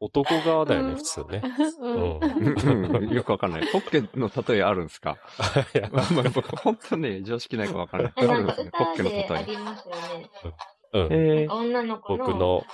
[0.00, 1.42] 男側だよね、うん普通ね。
[3.14, 3.68] よくわかんない。
[3.70, 5.16] ポッケの例えあるんですか？
[5.74, 8.12] いやまあ、僕、本当ね、常識ないかわかんない。
[8.16, 8.70] あえなんかるんですね。
[8.72, 9.22] ポッケ歌の例え。
[9.22, 10.30] でありますよね。
[10.92, 11.08] うん。
[11.10, 12.66] えー、女の子の僕の。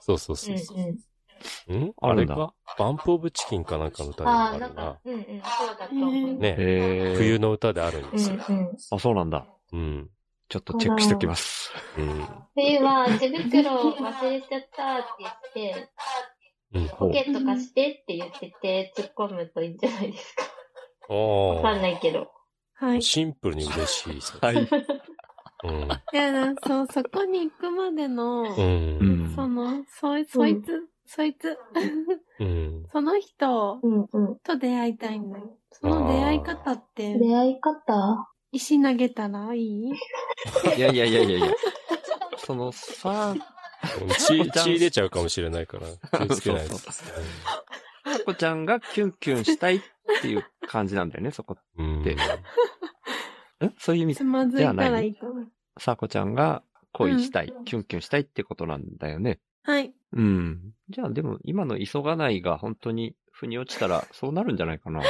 [0.00, 1.82] そうそううそうそんうん。
[1.82, 1.84] う。
[1.86, 6.38] んあれかバンプオブチキンかなんかの歌でもあるなか。、うんうん、そうだと思う。
[6.38, 8.38] ね、えー、冬の歌であるんですよ。
[8.48, 8.76] うんうん。
[8.90, 9.46] あ、そうなんだ。
[9.72, 10.10] うん。
[10.48, 11.70] ちょっとチェックしておきます。
[11.98, 12.26] うん。
[12.54, 15.88] 冬は手袋を忘れちゃったって言って、
[16.74, 16.88] うん。
[16.88, 20.44] ポケット貸してって言ってて突っ込むといいんじゃないですか。
[21.10, 22.30] おわかんーないけど。
[22.74, 23.02] はい。
[23.02, 24.20] シンプルに嬉しい。
[24.40, 24.56] はい。
[24.56, 25.88] うん。
[26.12, 28.46] いやだ、そう、そこに行くまでの、う。
[28.46, 29.32] うんん。
[29.34, 31.58] その、そい、そいつ、そいつ、
[32.40, 32.86] うん。
[32.90, 34.38] その人うんうん。
[34.38, 35.58] と出会いたいんだよ。
[35.72, 38.28] その出会い方って、出会い方？
[38.52, 39.90] 石投げたらいい？
[40.76, 41.48] いやいやいやいやいや。
[42.38, 43.34] そのさ、
[44.26, 45.86] 血、血出ちゃうかもしれないから、
[46.26, 46.78] 気をつけないと。
[46.78, 47.04] そうさ
[48.24, 49.80] こちゃんがキュンキュンしたいっ
[50.22, 51.58] ていう感じなんだよね、そこ。
[51.76, 52.02] うん。
[52.02, 52.16] でん
[53.78, 54.16] そういう意味？
[54.16, 55.46] つまずいたらいいかな。
[55.78, 59.40] さこちゃんが恋したい、キュンキュンしたいってことなんだよね。
[59.64, 59.92] はい。
[60.12, 60.72] うん。
[60.88, 65.02] じゃあでも今の急がないが本当に腑に落ちたらそうなるんじゃないかな。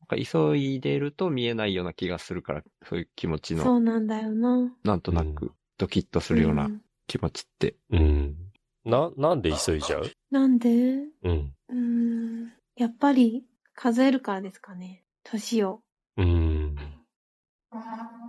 [0.00, 4.72] なんか急いでると見えないような気がするから、そういう気持ちその、うなんだよな。
[4.84, 7.76] なんとなくドキッとするよううなん気持ちって。
[7.90, 8.36] うん。
[8.84, 10.10] な、なんで急いじゃう？
[10.30, 10.68] なんで？
[11.22, 11.54] うん。
[11.68, 12.52] うーん。
[12.76, 15.04] やっぱり、数えるからですかね。
[15.24, 15.82] 年を。
[16.16, 16.76] うん。
[17.72, 17.76] う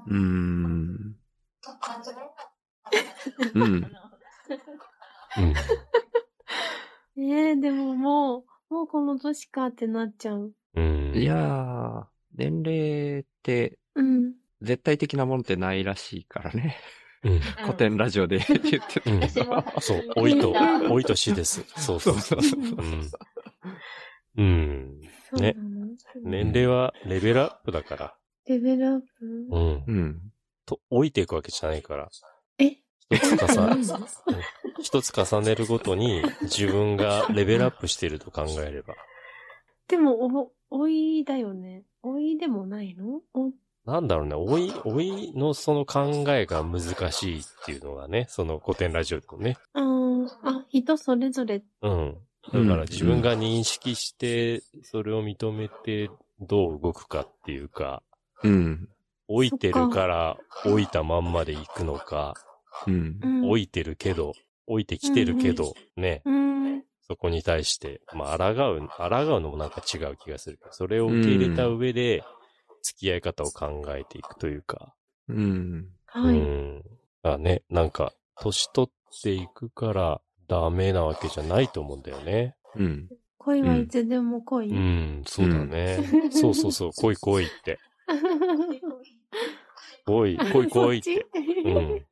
[0.10, 1.16] ーん。
[3.56, 3.64] うん。
[5.38, 5.54] うん。
[7.18, 10.54] えー、でももう、もうこの年かってなっちゃう。
[10.76, 11.14] うん。
[11.16, 12.04] いやー、
[12.36, 14.34] 年齢ってうん。
[14.62, 16.78] 絶対的なものってないらしいからね。
[17.24, 17.40] うん。
[17.40, 19.30] 古典ラジオで言ってたうん
[19.82, 21.64] そう、老いと老いと死です。
[21.78, 22.44] そうそうそう。
[22.44, 22.60] そう
[24.38, 24.42] うん。
[24.44, 25.02] うん。
[25.30, 25.88] そうなの、
[26.24, 28.16] 年齢はレベルアップだから。
[28.48, 29.26] レベルアップ？
[29.26, 29.84] うん。
[29.88, 30.22] うん。
[30.66, 32.10] と、老いていくわけじゃないから。
[32.58, 32.78] え？
[33.12, 33.86] 一つ重ね、うん
[34.82, 38.96] 一つ重ねるごとに自分がレベルアップしていると考えれば。
[39.90, 41.84] でも、お、おいだよね。
[42.04, 43.22] おいでもないの？
[43.34, 43.52] お、
[43.86, 49.58] なんだろうね、老い、老いのその考えが難しいっていうのがね、その古典ラジオでもね。
[49.74, 51.64] あーあ、人それぞれ。
[51.82, 52.18] うん。
[52.54, 58.04] だから自分が認識して、それを認めてどう動くかっていうか、
[58.44, 58.90] うん。
[59.28, 62.36] 老いてるから老いたまんまで行くのか、
[62.88, 63.28] うんう。
[63.28, 63.42] ん。
[63.42, 64.34] 老いてるけど、
[64.68, 66.84] 老いてきてるけど、ね、うん。
[67.10, 72.24] そこに対して、まあ、抗う、抗うのもなんか違う気がするけど、それを受け入れた上で、
[72.84, 74.94] 付き合い方を考えていくというか、
[75.28, 75.88] うん。
[76.06, 76.38] はい。
[76.38, 76.84] うん。
[77.24, 82.56] あね、なんか、年取っていくからダメなわけじゃないと思うんだよね。
[82.76, 83.10] うん。
[83.40, 84.70] 恋はいつでも恋。
[84.70, 85.98] うん、そうだね。
[86.32, 87.80] そうそうそう、来い来いって。
[90.06, 91.26] 来い、来い来いって。
[91.66, 92.06] うん。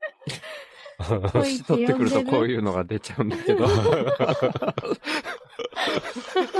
[1.34, 3.68] 年取ってくるとこういうのが出ちゃうんだけど。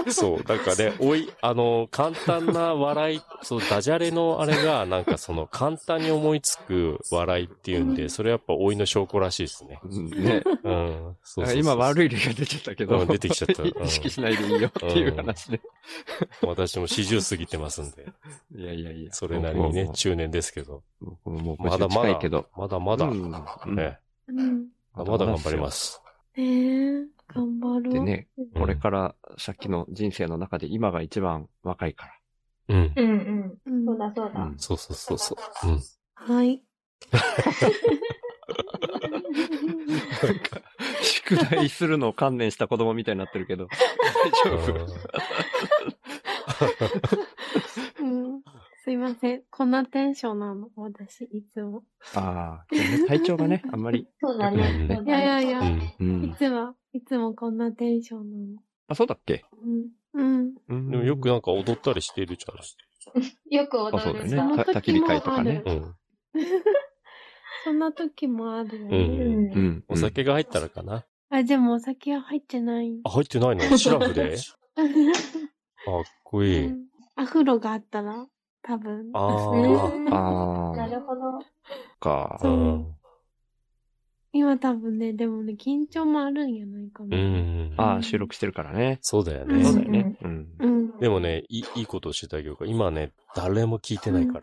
[0.10, 9.80] そう、なんかね、おい、あの、簡単な笑い、そう、ダジャレのあれが、なんかその、簡単に思いつく笑いっていうんで、それやっぱ老いの証拠らしいですね。
[9.84, 10.44] うんね。
[10.46, 11.16] うん。
[11.24, 13.00] そうそう今悪い例が出ちゃったけど。
[13.00, 15.62] うん出てきちゃったうん意識しないでいいよっていう話で。
[16.42, 18.06] 私も40過ぎてますんで、
[18.56, 19.14] いやいやいや。
[19.14, 20.84] それなりにね、も中年ですけど、
[21.58, 22.18] まだまだ
[22.56, 23.34] まだまだ、うん
[23.68, 24.68] うんね、うん。
[24.94, 25.72] まだ頑張りま。
[25.72, 26.02] す。
[26.36, 27.94] えー、頑張ろう。
[27.94, 32.14] でね、うんこれから先の人生の中で今が一番若いから。
[32.76, 32.94] うん。
[32.96, 33.58] うんうん。
[33.66, 34.42] うんそうだそうだ。
[34.42, 35.68] うんそうそうそうそう。
[35.68, 35.82] うん。
[36.14, 36.64] はい。
[40.24, 40.62] なんか、
[41.02, 43.68] 宿題するのを観念した子供みたいになってるけど、
[44.46, 44.88] 大丈夫
[48.02, 48.42] うん。
[48.88, 49.42] すいません。
[49.52, 51.84] こんなテンションなの、私、いつも。
[52.16, 54.08] ああ、ね体調がね、 あんまり。
[54.22, 54.64] そうだうんね。
[54.80, 55.82] そうだねいやいやいやうん。
[56.00, 56.24] うん。
[56.24, 58.60] いつも、いつもこんなテンションなの。
[58.88, 59.44] あ、そうだっけ？
[59.62, 59.90] うん。
[60.14, 60.56] うん。
[60.70, 62.54] うんでもよくなんか踊ったりしてるじゃ
[63.58, 64.46] よくあ、そうだよ踊るんだ。
[64.56, 64.64] ね。
[64.64, 65.62] た焚き火会とかね。
[65.66, 65.78] ない。
[65.78, 65.96] うん。
[67.66, 68.98] そんな時もあるようね。
[68.98, 69.60] んう。
[69.60, 69.84] ん。
[69.90, 71.06] お酒が入ったらかな。
[71.30, 73.02] あ、でもお酒は入ってない。
[73.04, 73.64] あ、入ってないの？
[73.78, 74.38] シラフで？
[74.78, 74.82] か
[76.00, 76.68] っこいい。
[76.68, 76.88] うん
[77.20, 78.28] アフロがあったら、
[78.68, 79.10] 多分。
[79.14, 81.22] あうんああ、なるほど。
[82.00, 82.40] かあ。。
[82.42, 82.94] そううん
[84.34, 87.18] 今多分ね、でもね、緊張もあるんやないかうな。
[87.18, 87.74] ん。
[87.78, 89.00] ああ、収録してるからね。
[89.02, 89.86] そうだようんそうだね。
[90.00, 90.18] よね。
[90.22, 90.48] うん。
[90.60, 91.00] うん。
[91.00, 94.42] でもね、いいいいことをしてたけど、今ね、誰も聞いてないか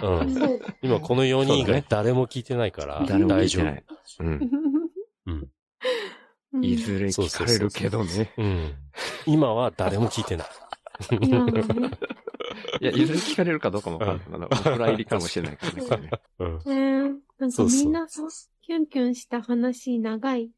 [0.00, 0.08] ら。
[0.08, 0.60] うん。
[0.80, 4.24] 今この4人以外誰も聞いてないから、大丈夫。
[4.24, 4.50] うん。
[5.26, 5.48] うん
[6.60, 8.32] いずれ聞かれるけどね。
[8.36, 8.74] うん。
[9.26, 10.46] 今は誰も聞いてない。
[11.10, 11.62] 今はね。
[12.80, 14.48] いや、いずれ聞かれるかどうかもわかんない。
[14.50, 16.10] あ、お蔵入りかもしれないからね。
[16.38, 17.20] うん。
[17.38, 18.22] なんかみんなさ、
[18.62, 20.50] キュンキュンした話長い。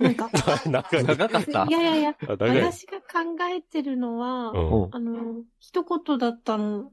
[0.00, 0.30] なんか、
[0.66, 1.28] 長。
[1.28, 4.50] かったいやいやいや、私が考えてるのは、
[4.92, 6.92] あの、一言だったの。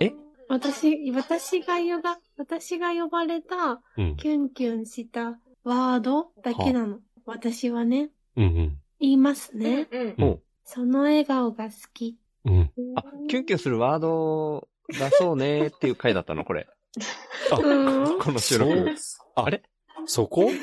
[0.00, 0.12] え
[0.48, 3.80] 私、私が呼ば、私が呼ばれた。
[4.16, 7.00] キュンキュンしたワードだけなの。
[7.24, 8.78] 私はね、うん。
[9.00, 9.88] 言いますね。
[10.18, 12.16] うんその笑顔が好き。
[12.46, 12.70] うん。
[12.94, 16.68] あ、キュンキュンするワードを出そうねっていう回だったの、これ。
[17.62, 18.18] うん。
[18.18, 18.88] この収録。
[19.34, 19.62] ああれ？
[20.06, 20.48] そこ？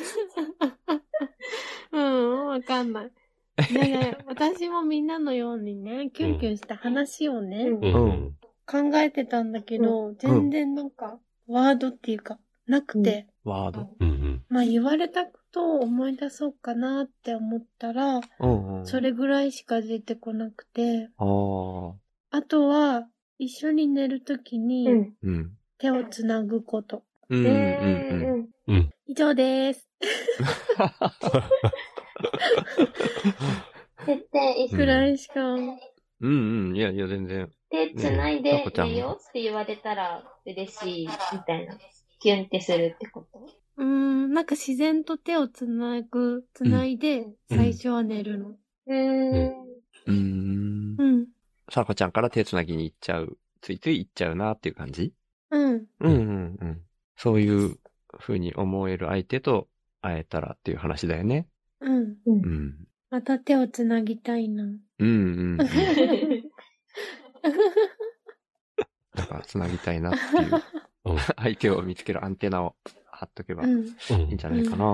[1.91, 3.12] うん、わかんない。
[3.69, 8.36] いやいや、私もみんなのようにね、キュンキュンした話をね、うんうん。
[8.65, 13.89] 考えてたんだけど、全然なんか、ワードっていうか、なくて、ワード？
[14.00, 14.43] うん。
[14.50, 18.86] まあ言われたことを思い出そうかなって思ったら、うんうん。
[18.86, 25.13] それぐらいしか出てこなくて、あとは、一緒に寝るときに。
[25.78, 27.04] 手をつなぐこと。
[27.30, 28.76] うんうんうん。
[28.76, 28.89] うん。
[29.06, 29.88] 以上です。
[34.06, 35.42] 絶対一緒くらいしか。
[35.44, 35.80] うん
[36.22, 36.30] う
[36.74, 36.76] ん。
[36.76, 37.52] いやいや、全然。
[37.70, 41.76] 手繋いねでさこちゃんいいよって言われたら嬉しいみたいな。
[42.20, 43.62] キュンってするってこと？
[43.78, 48.50] うーん、なんか自然と手をつなぐ、つないで、最初は寝るの。
[48.50, 49.64] うーん。
[50.06, 50.96] うーん。
[50.98, 51.28] うん。
[51.70, 53.38] さこちゃんから手つなぎに行っちゃう。
[53.62, 55.14] ついつい行っちゃうなっていう感じ？
[55.52, 55.86] うん。
[56.00, 56.82] うんうんうん。
[57.16, 57.78] そういう
[58.20, 59.70] 風に思える相手と
[60.02, 61.48] 会えたらっていう話だよね。
[61.80, 62.18] うん。
[62.26, 62.88] うん。
[63.10, 64.64] また手をつなぎたいな。
[64.64, 65.58] うんうんうん。
[69.16, 70.64] なんか、つなぎたいなっていう
[71.06, 71.18] うん。
[71.38, 72.76] 相手を見つけるアンテナを
[73.24, 73.86] 貼っとけばいうん。
[74.32, 74.86] いんじゃないかな。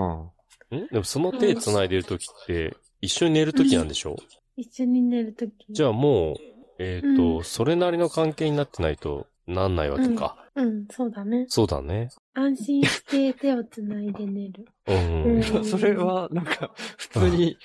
[0.75, 4.15] んでもその手繋いでる時って、一緒に寝る時なんでしょ？
[4.55, 5.51] 一緒に寝るとき。
[5.69, 6.35] じゃあもう、
[6.79, 10.35] えっと、うんそれなりの関係になってないとなんないわけか。
[10.55, 11.45] うん、そうだね。
[11.47, 12.09] そうだね。
[12.33, 14.65] 安心して手をつないで寝る。
[14.87, 15.23] うん。
[15.35, 17.57] うんそそれは、なんか、普通に、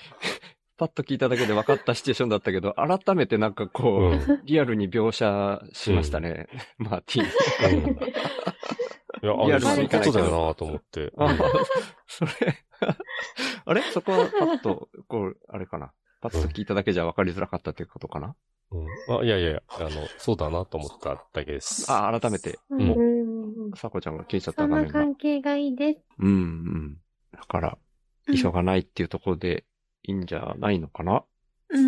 [0.77, 6.46] パッと聞いただけで分かったシチュエーションだったけど、改めてなんかこう、うんリアルに描写しましたね。
[6.79, 7.22] マーティ
[7.90, 7.98] ン。
[9.32, 11.12] うんいや、あれ、そういうことだよなと思って。
[11.16, 11.37] あ
[12.06, 12.30] それ、
[13.64, 13.82] あれ？
[13.82, 15.92] そこはパッと、こう、あれかな？
[16.20, 18.34] パッと聞いただけじゃ分かりづらかったっていうことかな？
[18.72, 18.87] うん。
[19.20, 21.90] あ、いやいやいや、あの、そうだなと思っただけです。
[21.90, 23.72] あ、改めて、ううんうん。
[23.76, 25.00] さこちゃんが聞いちゃっそんなた画面が。
[25.00, 26.00] 関係がいいです。
[26.18, 26.96] うんうん。
[27.32, 29.64] だから、うん急がないっていうところで
[30.02, 31.24] いいんじゃないのかな？
[31.68, 31.87] うん。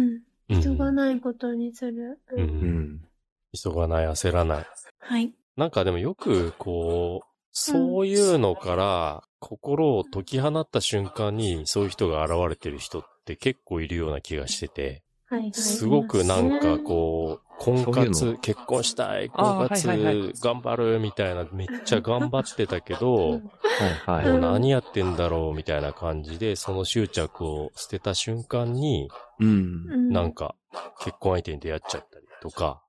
[0.50, 2.20] うん急がないことにする。
[2.32, 2.36] う。
[2.36, 3.08] うんん。
[3.52, 4.66] 急がない、焦らない。
[5.00, 5.34] はい。
[5.56, 15.02] なんかでもよく、こう、そういうのから、心を解き放った瞬間に、そういう人が現れてる人って結構いるような気がしてて。
[15.52, 19.88] すごくなんかこう、婚活、の結婚したい、婚活、
[20.40, 23.40] 頑張るみたいな、めっちゃ頑張ってたけど。
[23.40, 23.42] も
[24.06, 29.08] う何やってんだろうみたいな感じで、その執着を捨てた瞬間に。
[29.38, 30.54] なんか
[31.00, 32.82] 結婚相手に出会っちゃったりとか。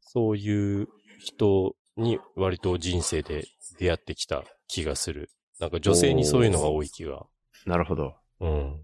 [0.00, 0.88] そういう
[1.20, 3.44] 人に割と人生で
[3.78, 5.30] 出会ってきた気がする。
[5.58, 7.26] なんか女性にそういうのが多い気が。
[7.66, 8.14] なるほど。
[8.40, 8.80] うん。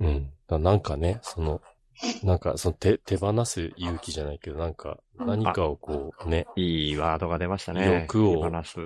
[0.00, 0.30] うん。
[0.46, 1.62] だなんかね、その、
[2.22, 7.86] なんかその手、手放す勇気じゃないけど、なんか何かをこうね、いいワードが出ましたね。
[7.86, 8.76] 欲を手放す。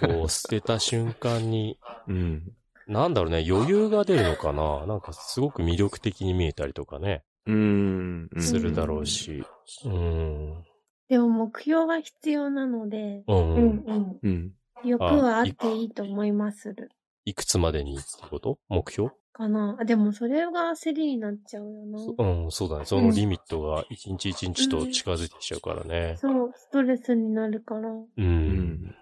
[0.00, 2.52] こう捨てた瞬間に、 うん。
[2.86, 7.22] なんだろうね、余裕が出るのかななんかすごく魅力的に見えたりとかね。
[7.46, 8.28] うーん。
[8.32, 9.46] うんするだろうし。
[9.84, 10.64] うん。
[11.08, 13.32] でも目標は必要なので、う。
[13.32, 14.52] うんんうん。
[14.84, 16.90] 欲はあっていいと思いまする。
[17.24, 18.58] いくつまでにってこと？
[18.68, 19.10] 目標？
[19.32, 19.76] かな。
[19.80, 21.98] あでもそれが焦りになっちゃうよな。
[22.18, 22.84] うん、そうだね。
[22.84, 26.16] そのリミットが一日一日と近づいてきちゃうからね。
[26.20, 27.88] そう、ストレスになるから。
[27.90, 28.06] う。
[28.16, 28.94] うんん。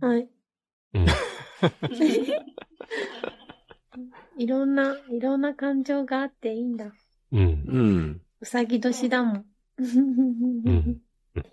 [0.00, 0.28] はい。
[0.94, 1.06] うん。
[4.38, 6.92] いろんな、いろんな感情があっていいんだ。
[7.32, 7.40] うん。
[7.40, 8.20] うん。
[8.40, 9.44] うさぎ年だもん。
[9.78, 11.00] ん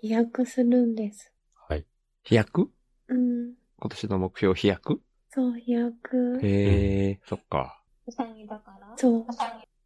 [0.00, 1.32] 飛躍するんです。
[1.68, 1.84] はい。
[2.24, 2.68] 飛躍？
[3.08, 3.54] うん。
[3.78, 5.00] 今年の目標飛躍？
[5.30, 6.38] そう、飛躍。
[6.42, 7.80] へえ、そっか。
[8.06, 8.92] うさぎだから？
[8.96, 9.26] そう。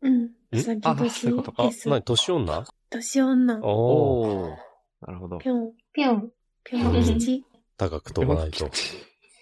[0.03, 0.31] うん。
[0.51, 1.89] うさぎあそうい年うことあで、す。
[1.89, 2.65] なに、年女？
[2.91, 3.61] 年女。
[3.63, 4.57] おー。
[5.03, 5.39] なるほど。
[5.39, 6.31] ぴょん、ぴょん。
[6.65, 7.45] ぴょん吉。
[7.77, 8.69] 高く飛ばないと。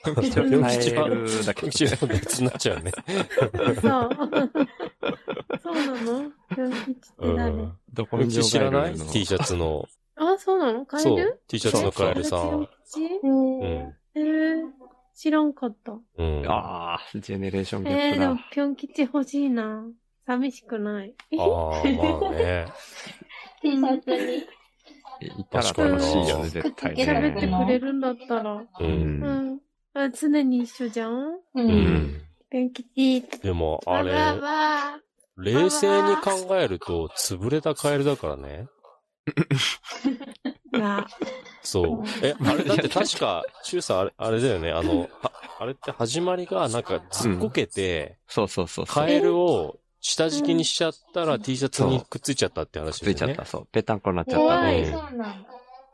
[0.04, 2.92] ぴょんぴょん吉はぴょん吉は別になっちゃうね。
[2.96, 3.08] そ
[3.70, 4.10] う。
[5.62, 6.30] そうなの？
[6.54, 7.72] ぴょん吉ってう誰ん。
[7.92, 8.96] どこぴょん吉知らない？
[8.98, 9.88] の ?T シャツの。
[10.24, 10.86] あ、そうなの？
[10.86, 11.40] カエそうル。
[11.48, 12.68] T シャツのカエルさん。
[13.22, 13.94] うん。
[14.14, 14.62] えー、
[15.14, 15.92] 知らんかった。
[15.92, 16.44] うん。
[16.46, 18.40] あああ、ジェネレーションギャえー、ップだでも。
[18.50, 19.84] ぴょん吉欲しいな。
[20.26, 21.14] 寂しくない。
[21.32, 22.66] あー、まあね。
[23.62, 24.46] T シャツに。
[25.38, 27.46] いたら楽しいよね、絶対くっつけられ喋って。
[27.46, 28.54] くれるんだったら。
[28.54, 28.66] う。
[28.80, 29.24] うんん。
[29.24, 29.60] うん。
[29.94, 31.12] あ常に一緒じゃん？
[31.14, 31.38] う。
[31.54, 32.20] うんん。
[32.50, 33.22] ぴょん吉。
[33.42, 34.12] でも、あれ、
[35.36, 38.66] 冷静に考えると、潰れたカエルだからね。
[40.78, 41.06] わ
[41.62, 42.04] そう。
[42.22, 44.72] え、あれだって確か、シュウさんあれ、あれだよね。
[44.72, 48.94] あの、はあれって始まりが、なんかずっこけて、そうそうそうそう。
[48.94, 53.44] カエルを下敷きにしちゃったら T シャツにくっついちゃったって話ですよねついちゃった、。
[53.44, 53.68] そう。
[53.70, 54.44] ぺたんこになっちゃった。
[54.44, 55.36] 怖い、うんそうなんだ。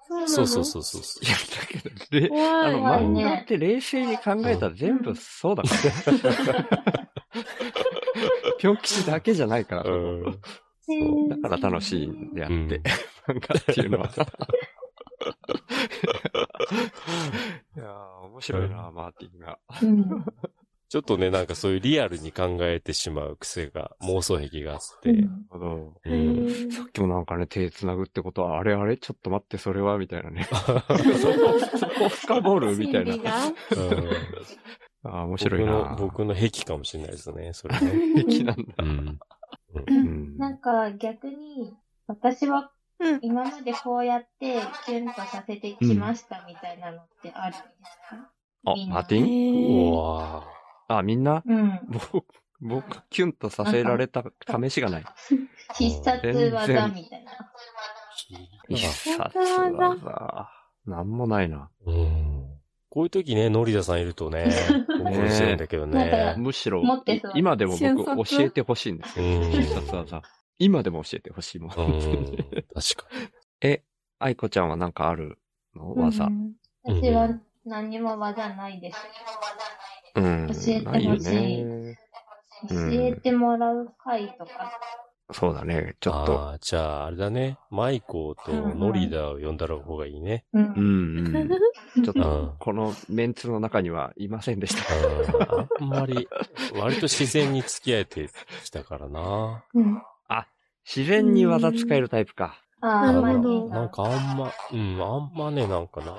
[0.09, 1.26] そうなのそうそうそうそうそう。
[1.26, 2.53] いや、だけど、れ怖い。
[2.64, 5.68] あの、漫画って冷静に考えたら全部そうだか
[6.53, 7.09] ら。
[8.59, 9.83] ぴょん 吉だけじゃないから。
[9.83, 10.41] うん。
[10.81, 12.83] そうだから楽しいんであって、うん
[13.29, 14.11] 漫画っていうのは。
[17.76, 19.59] いやー、面白いな、マーティンが。
[19.83, 20.24] うん。
[20.89, 25.12] ちょっとね、なんかそういうリアルに考えてしまう癖が、妄想癖があって。
[25.12, 25.95] なるほど。
[26.07, 26.47] へうん。
[26.47, 30.45] ーさっきもなんかね、手繋ぐってことは、あれあれちょっと待って、それはみたいなね。
[30.49, 30.81] そこ、
[31.76, 33.33] そこ深掘るみたいな
[35.03, 35.97] ああ、面白いな僕の、。
[35.97, 38.14] 僕の癖かもしれないですね、それね。
[38.24, 38.62] 敵なんだ。
[38.79, 39.18] うん。
[39.87, 41.74] うんなんか逆に、
[42.07, 43.19] 私はうん。
[43.23, 48.31] 今までこうやってキュンとさせてきましたみたいなのってあるんですか、
[48.67, 50.45] あ、みんなマーティンうへーわ
[50.89, 51.81] あ、みんなうん。
[51.89, 52.27] 僕、
[52.61, 55.05] 僕、キュンとさせられた試しがない。
[55.75, 57.53] 必殺技みたいな。
[58.69, 60.51] 必ぁ殺技。
[60.87, 61.71] なんもないな。
[61.87, 62.59] うん。
[62.91, 64.51] こういう時ね、ノリダさんいるとね、
[65.05, 66.35] 興奮するんだけどねね。
[66.39, 66.83] むしろ
[67.35, 69.27] 今でも瞬僕殺教えてほしいんですよ。
[69.27, 70.23] うん必殺技。
[70.59, 71.71] 今でも教えてほしいもん。
[71.77, 72.37] うん。
[72.37, 73.07] 確か
[73.61, 73.83] え、
[74.19, 75.39] 愛子ちゃんはなんかある
[75.75, 75.95] の？
[75.95, 76.31] 技う。
[76.31, 76.53] ん
[76.85, 77.29] 私は
[77.65, 78.99] 何にも技ないです。
[80.17, 80.47] うん。
[80.49, 81.99] 教えてほしいないよね。
[82.69, 84.73] 教うんえてもらう回とか。
[85.31, 85.95] そうだね。
[86.01, 86.13] ちに。
[86.13, 86.41] ょっと。
[86.41, 87.59] ああ、じゃあ、あれだね。
[87.71, 90.45] マイコーとノリダを呼んだ方がいいね。
[90.55, 90.59] う。
[90.59, 90.65] うん
[91.15, 91.49] んうん。
[92.05, 94.95] ちょっうんと、このメンツの中にはいませんでした。
[95.55, 96.27] うんあんまり、
[96.81, 98.31] 割と自然に付き合えて
[98.65, 99.65] きたからな。
[99.75, 100.03] うん。
[100.85, 102.59] 自然に技使えるタイプか。
[102.81, 106.16] ああ、なまあるほどなんかあんま、うん、あんまね、なんかな、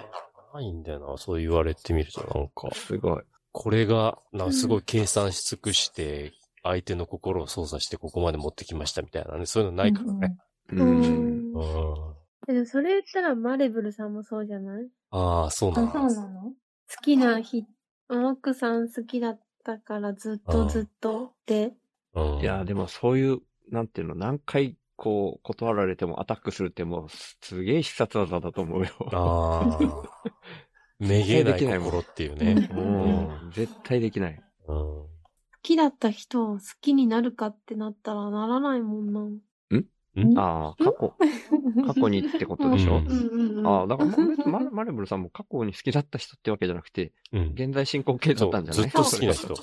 [0.54, 1.18] ないんだよな。
[1.18, 3.24] そう言われてみると、なんか、すごい。
[3.52, 9.46] これが、なんかすごい計算し尽くして、相手の心を操作してここまで持ってきましたみたいなね。
[9.46, 10.38] そういうのないからね。
[10.70, 10.76] う。
[10.76, 11.54] うんん。
[11.54, 11.60] う
[12.12, 12.16] ん。
[12.48, 14.88] でもそれ言ったらマレブルさんもそうじゃない？
[15.12, 15.92] ああ、そうあ、なんだ。
[15.94, 16.42] そうなの？
[16.44, 16.54] 好
[17.02, 17.66] きな人、
[18.10, 21.74] 奥さん好きだったからずっとずっとで、
[22.14, 22.40] うん。
[22.40, 23.40] いや、でもそういう、
[23.72, 28.90] なんていうの、何回こう、断られてもアタックするってもう、すげえ必殺技だと思うよ。
[29.14, 30.04] ああ。
[31.00, 32.68] めげない心っていうね。
[32.72, 33.52] うん。
[33.52, 34.44] 絶対できない。
[34.68, 34.76] うん。
[34.76, 35.08] 好
[35.62, 39.22] きだった人を好きになるかってなったらならないもんな。
[40.36, 41.14] ああ、過去、
[41.86, 42.98] 過去にってことでしょ？
[42.98, 43.68] うんうんうんうん。
[43.68, 44.10] ああ、だから
[44.52, 47.52] マ、ママレブルさんも過去に好きだった人ってわけじゃなくて、うん。
[47.54, 48.84] 現在進行形だったんじゃない？
[48.84, 49.56] ずっと好きな人。
[49.56, 49.62] そ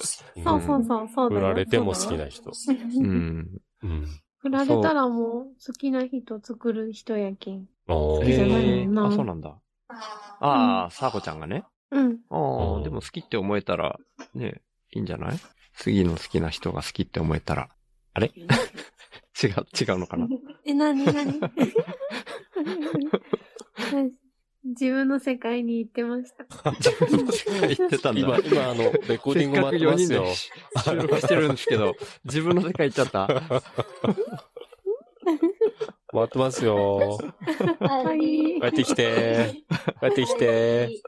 [0.57, 2.50] うそうそう、そうだよ振られても好きな人。
[2.50, 3.02] う。
[3.07, 3.61] ん。
[3.83, 4.07] うん。
[4.39, 7.68] 振られたらもう好きな人作る人やけん。
[7.89, 9.59] お好きじゃないえもんなー、あ、そうなんだ。
[9.89, 11.64] ああ、さあこちゃんがね。
[11.91, 12.18] うん。
[12.31, 13.99] ああ、うんでも好きって思えたら、
[14.35, 14.62] ね、
[14.93, 15.39] いいんじゃない？
[15.74, 17.68] 次の好きな人が好きって思えたら。
[18.14, 18.33] あれ？
[18.37, 20.27] 違う、違うのかな？
[20.64, 21.41] え、なになに？
[24.67, 26.45] 自分の世界に行ってました。
[26.73, 28.21] 自分の世界行ってたんだ。
[28.21, 30.27] 今、今、あの、レコーディング待ってますよ。
[30.85, 31.95] 収録してるんですけど、
[32.25, 33.29] 自分の世界行っちゃった。
[36.12, 37.19] 待ってますよ。
[37.81, 39.62] はい帰ってきて。
[40.01, 41.03] 帰ってきて。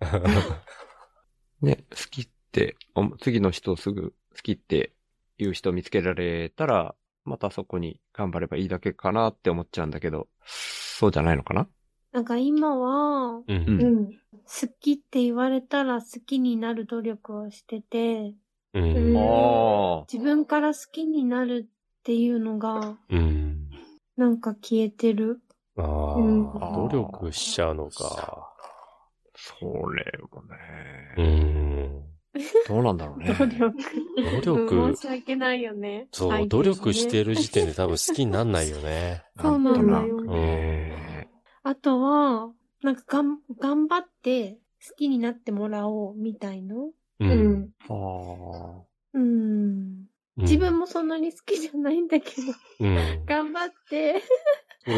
[1.60, 4.92] ね、好きって、お次の人をすぐ好きって
[5.36, 6.94] 言う人見つけられたら、
[7.24, 11.68] またそこに頑張ればいいだけかなって思っちゃうんだけど、そうじゃないのかな？
[12.16, 13.44] なんか今は、う。
[13.46, 14.06] うんうんん。
[14.06, 14.12] 好
[14.80, 18.32] きって言われたら好きになる努力をしてて、
[18.72, 19.14] うん。
[19.14, 23.68] あ自分から好きになるっていうのが、うん。
[24.16, 25.42] なんか消えてる。
[25.76, 28.50] あうんあ、努力しちゃうのか。
[29.34, 29.68] それ
[30.32, 30.42] も
[31.16, 32.02] うね、ん。
[32.66, 33.34] どうなんだろうね。
[33.34, 33.74] 努力。
[34.16, 36.08] 努力申し訳ないよね。
[36.12, 39.22] そう、努力してる時点で多分好きになんないよね。
[39.38, 41.15] そうなんだよね
[41.66, 46.92] あとは、なんかがん、頑張って好きになってもらおうみたいのう。
[47.18, 47.70] うんん。
[47.88, 50.06] あうん。
[50.36, 53.26] 自分もそんなに好きじゃないんだけど、うん。
[53.26, 54.22] 頑張って
[54.84, 54.90] 好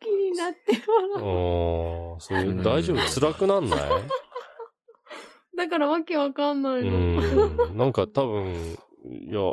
[0.00, 2.14] きになってもらおう。
[2.14, 3.20] ああ、それ大丈夫？
[3.20, 3.80] 辛くなんない？
[5.58, 7.72] だからわけわかんなういの。
[7.72, 7.76] ん。
[7.76, 8.78] なんか多分、
[9.10, 9.52] いや、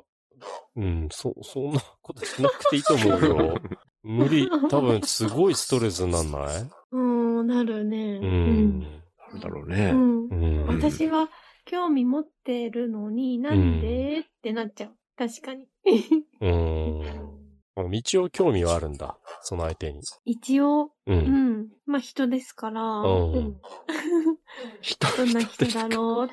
[0.78, 3.60] うん、そ、そんなことしなくていいと思うよ。
[4.04, 6.70] 無理、 多分すごいストレスになんない？
[6.92, 7.00] う
[7.44, 8.20] ん、なるうね。
[8.20, 8.80] ん。
[8.80, 8.86] な
[9.38, 9.92] んだろううね。
[9.92, 10.28] ん。
[10.28, 10.66] うん。
[10.68, 11.30] 私は
[11.66, 14.92] 興味持ってるのになんでってなっちゃう。
[15.18, 15.68] 確かに。
[16.42, 17.02] うん。
[17.76, 19.18] あ道を興味はあるんだ。
[19.42, 20.02] その相手に。
[20.26, 21.14] 一応、う。
[21.14, 21.70] うんん。
[21.86, 23.56] まあ人ですから、うん。
[24.82, 26.28] 人 どんな人だろうっ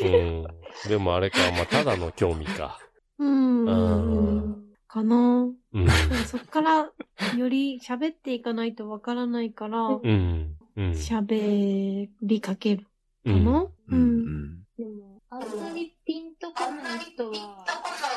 [0.00, 0.08] て。
[0.08, 0.10] う
[0.46, 0.46] ん。
[0.88, 2.80] でもあれか、まあ、ただの興味か。
[3.18, 3.66] うん。
[3.66, 5.48] うんかな。
[5.72, 5.88] うん。
[6.26, 6.90] そっから
[7.36, 10.56] より喋っていかないとわからないから、うん。
[10.76, 10.90] うん。
[10.90, 12.88] 喋りかけるか
[13.26, 13.60] うんな。
[13.60, 13.98] ううん。
[13.98, 14.62] ん。
[14.76, 17.64] でも、あんまりピンとこない人は、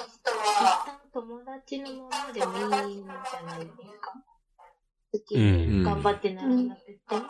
[0.08, 4.14] 一旦友達のままでもいいんじゃないですか。
[5.12, 7.22] 好きに頑張ってならなくても、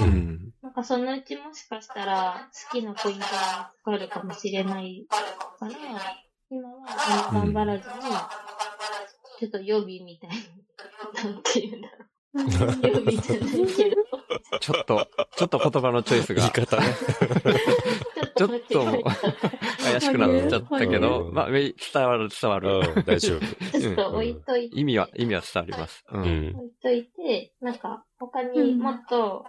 [0.00, 0.52] ううんん。
[0.62, 5.04] なんかそのうちもしかしたら好きなポイントが見つかるかもしれない
[5.58, 6.23] から、
[6.54, 7.94] 今は頑張らずに、
[9.40, 10.36] ちょっと予備みたいに、
[11.32, 12.08] なんていうんだろう。
[12.34, 13.96] 予備じゃないけど、
[14.60, 16.86] ちょっと、ちょっと言葉のチョイスが言い方ね。
[18.36, 19.02] ちょっと
[19.82, 22.94] 怪しくなっちゃったけど、うんまあ、伝わる、伝わる。
[22.96, 23.80] うん、大丈夫。
[23.80, 24.78] ちょっと置いといて。
[24.78, 26.04] 意味は、意味は伝わります。
[26.12, 26.18] う。
[26.18, 26.56] うんん。
[26.56, 29.44] 置いといて、なんか、他にもっと、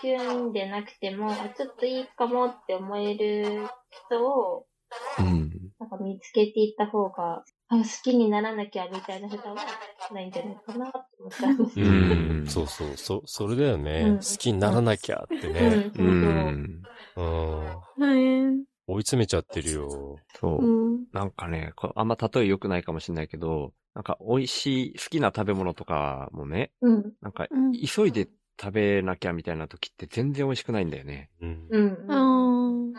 [0.00, 3.66] キュンでなくても、あちょっといいかもって思える
[4.08, 4.66] 人を、
[5.18, 5.67] うん。
[5.90, 9.54] なんか見つけていった方が、あ好きにならなきゃみたいなことは
[10.12, 11.88] ないんじゃないかなって思ったんですうよ。
[11.88, 12.46] ん。
[12.48, 14.02] そうそう、そ、それだよね。
[14.06, 15.90] うん好きにならなきゃってうん、ね。
[15.96, 16.10] そうう。
[16.10, 16.88] ん。
[17.16, 17.24] うん。
[17.24, 18.64] はい。
[18.86, 20.18] 追い詰めちゃってるよ。
[20.38, 20.94] そうう。
[20.94, 21.06] ん。
[21.12, 27.12] なんかね、こあんま例え良くないかもしれないけど、なんか美味しい、好きな食べ物とかもね、うん。
[27.22, 28.28] なんかうん急いで
[28.60, 31.30] 食べなきゃみたいな時って全然美味しくないんだよね。
[31.40, 31.66] うん。
[31.70, 32.94] うん。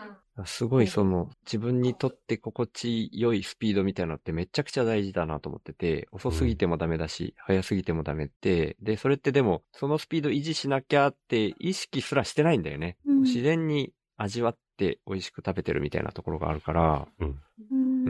[0.46, 12.96] すごいその自分にとって心地良いスピードみたいなのってめちゃくちゃ大事だなと思ってて、遅すぎてもダメだし、早すぎてもダメって、で、それってでもそのスピード維持しなきゃって意識すらしてないんだよね。
[13.06, 13.22] うん。
[13.22, 17.24] 自然に味わって美味しく食べてるみたいなところがあるから、う。
[17.24, 17.40] うん。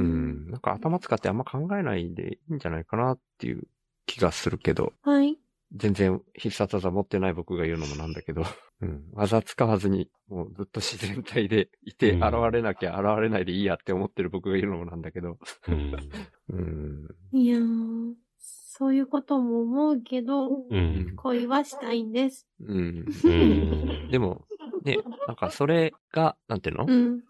[0.01, 3.63] ん、なんか頭使ってあんま考えないでいいんじゃないかなっていう
[4.07, 5.39] 気がするけど、はい。
[5.73, 8.43] 全然必殺技持ってない僕が言うのもなんだけど、
[8.83, 15.95] うん、技使わずにもうずっと自然体でいて、うん現れなきゃ現れないでいいやって思ってる僕が言うのもなんだけど、うん。
[16.51, 21.13] うん、いやー、そういうことも思うけど、うん。
[21.17, 22.49] 恋はしたいんです。
[22.61, 23.05] うん。
[23.25, 24.09] うん。
[24.11, 24.47] でも、
[24.85, 27.21] ね、なんかそれが、なんていうの、うん。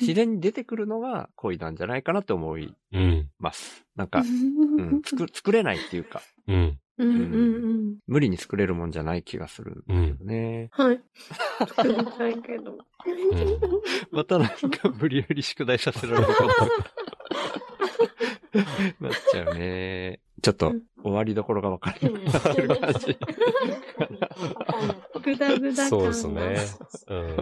[0.00, 3.28] 自然に出てくるのが恋なんじゃないかなと思いうん。
[3.38, 3.84] ます。
[3.96, 4.22] なんか、
[4.78, 6.78] うん、作、作れないっていうか、うん。
[7.06, 7.38] うんうんう
[7.92, 7.96] ん。
[8.06, 10.68] 無理に作れるもんじゃない気がするんだけどね。
[10.72, 11.00] はい。
[11.58, 12.78] 作りたいけど。
[14.10, 16.46] またなんか無理やり宿題させられること
[19.00, 20.20] なっちゃうね。
[20.42, 23.18] ちょっと終わりどころが分かんなくなってる感じ。
[25.22, 26.56] ぐだぐだ感そうですね。
[27.08, 27.36] うん。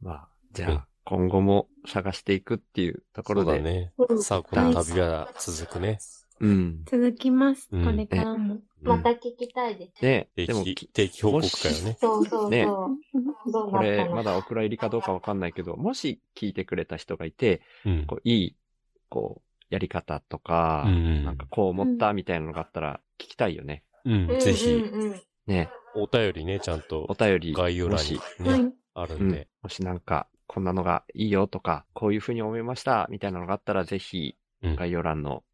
[0.00, 3.50] まあ、じゃあ、今後も探していくっていうところで。
[3.52, 4.22] そうだね。
[4.22, 5.98] さあ、この旅が続くね。
[6.40, 6.82] うん。
[6.86, 7.68] 続きます。
[7.70, 8.58] こうんれからも。
[8.82, 10.04] また聞きたいです。
[10.04, 11.98] ね定でも、期、定期報告会をね。
[12.00, 12.50] そうそうそう。
[12.50, 18.06] ねどうこれ、なったのまだお蔵入りかどうかわかんないけど、もし聞いてくれた人がいて、うん。
[18.06, 18.56] こういい、
[19.08, 23.82] こう、やり方とか、うんなんかこう思ったみたいなのがあったら聞きたいよね。
[24.04, 24.38] うん。
[24.40, 28.72] ぜひ、うんうんうんね、お便りね、ちゃんとお便り、概要欄に、はいね、。
[28.94, 29.48] あるうんんで。
[29.62, 35.44] もしなんか、こんなのがいいよとか、こういうふうに思いました、みたいなのがあったら、ぜひ、うん概要欄の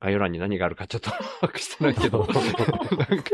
[0.00, 3.30] 概要欄に何があるかちょっと把握してないけど、 なんか、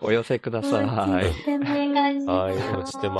[0.00, 0.86] お寄せください。
[0.86, 1.26] はい、
[2.20, 2.76] ます。
[2.76, 3.14] 落ちてま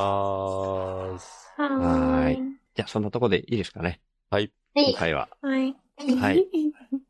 [1.14, 1.52] ーす。
[1.58, 2.42] はい。
[2.74, 4.00] じゃあ、そんなとこでいいですかね。
[4.30, 4.50] はい。
[4.74, 4.86] はい。
[4.86, 5.28] 今回は。
[5.42, 5.76] はい。
[6.18, 6.46] はい。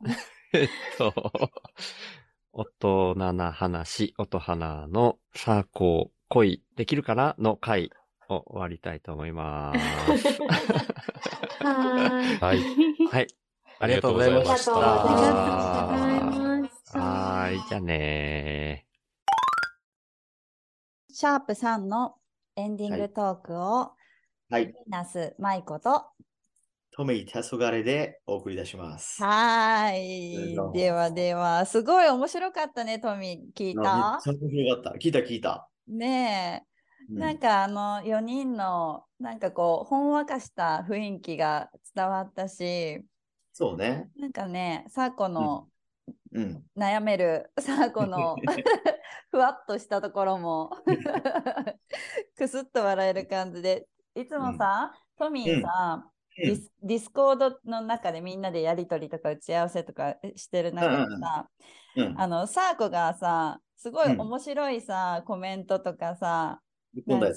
[0.53, 0.68] えっ
[0.99, 1.14] と、
[2.53, 2.64] 大
[3.14, 7.93] 人な話、音花のさあこう、恋できるかなの回
[8.28, 9.72] を終わりたいと思いま
[10.16, 10.43] す。
[11.62, 13.07] はーい。
[13.07, 13.28] はい。
[13.81, 13.87] はい。
[13.87, 14.72] ありがとうございました。
[14.72, 16.99] ありがとうございまありしたがとうございます。
[16.99, 17.62] はーい。
[17.68, 18.87] じゃあね
[21.12, 22.14] シャープ3の
[22.57, 23.93] エンディングトークを、
[24.51, 26.07] はいナス舞子と、
[26.93, 29.22] トメイ黄昏でお送りいたします。
[29.22, 30.72] はいぞ。
[30.74, 33.59] ではでは、すごい面白かったね、トミー。
[33.59, 34.99] 聞いた面白かった。
[34.99, 35.68] 聞いた聞いた。
[35.89, 36.66] ねえ。
[37.11, 43.05] うんなんかあの4人のなんかこうほんわかした雰囲気が伝わったし
[43.61, 44.08] そうね。
[44.16, 45.68] なんかねサーコの
[46.32, 46.64] うん。
[46.76, 48.36] 悩めるサーコの
[49.30, 50.70] ふわっとしたところも
[52.36, 53.86] くすっと笑える感じで。
[54.14, 56.04] いつもさ、トミーさ、
[56.36, 61.48] ディスディスコードの中でみんなでやり取りとか打ち合わせとかしてる中でさ、
[61.96, 62.20] うん。
[62.20, 64.20] あのサーコがさすごいうん。
[64.20, 66.61] 面白いさ、コメントとかさ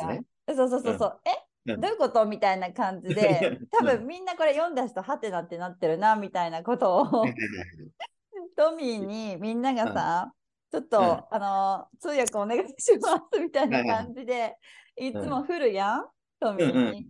[0.08, 0.24] ね。
[0.56, 2.26] そうそうそうそう、えうんどういうこと？
[2.26, 7.26] みたいな感じで多分みんなこれ読んだ人はてなってなってるなみたいなことを
[8.56, 10.32] トミーにみんながさ、
[10.72, 11.06] ちょっと、うん。
[11.06, 14.56] あの通訳お願いしますみたいな感じで、
[14.98, 16.06] いつも振るやん、
[16.40, 17.08] トミーに。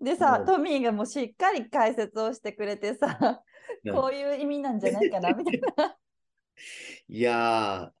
[0.00, 0.46] でさ、うん。
[0.46, 3.42] トミーがもうしっかり解説をしてくれてさ、
[3.84, 3.94] うん。
[3.94, 5.96] こういう意味なんじゃないかなみたいな。
[7.08, 7.92] いや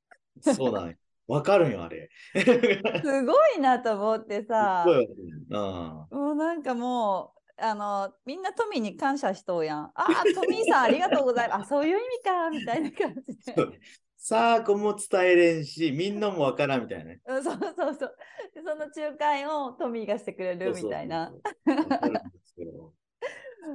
[0.42, 0.96] ー、そうだね。
[1.26, 2.10] わかるよ、あれ。
[2.34, 2.40] す
[3.02, 5.56] すごいなと思ってさ、うん。
[5.56, 9.84] もうなんかもう、あの、みんなトミーに感謝しとうやん。
[9.84, 11.62] ああ、トミーさんありがとうございます。
[11.62, 13.54] あ、そういう意味か、みたいな感じで。
[14.16, 17.20] さあ、こも伝えれんし、みんなもわからんみたいなね。
[17.26, 18.16] うんそうそうそう。
[18.54, 21.30] でその仲介をトミーがしてくれるみたいな。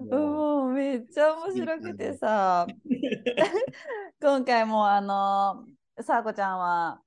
[0.09, 2.67] もうめっちゃ面白くてさ、
[4.21, 5.65] 今回もあの、
[6.01, 7.01] さあこちゃんは、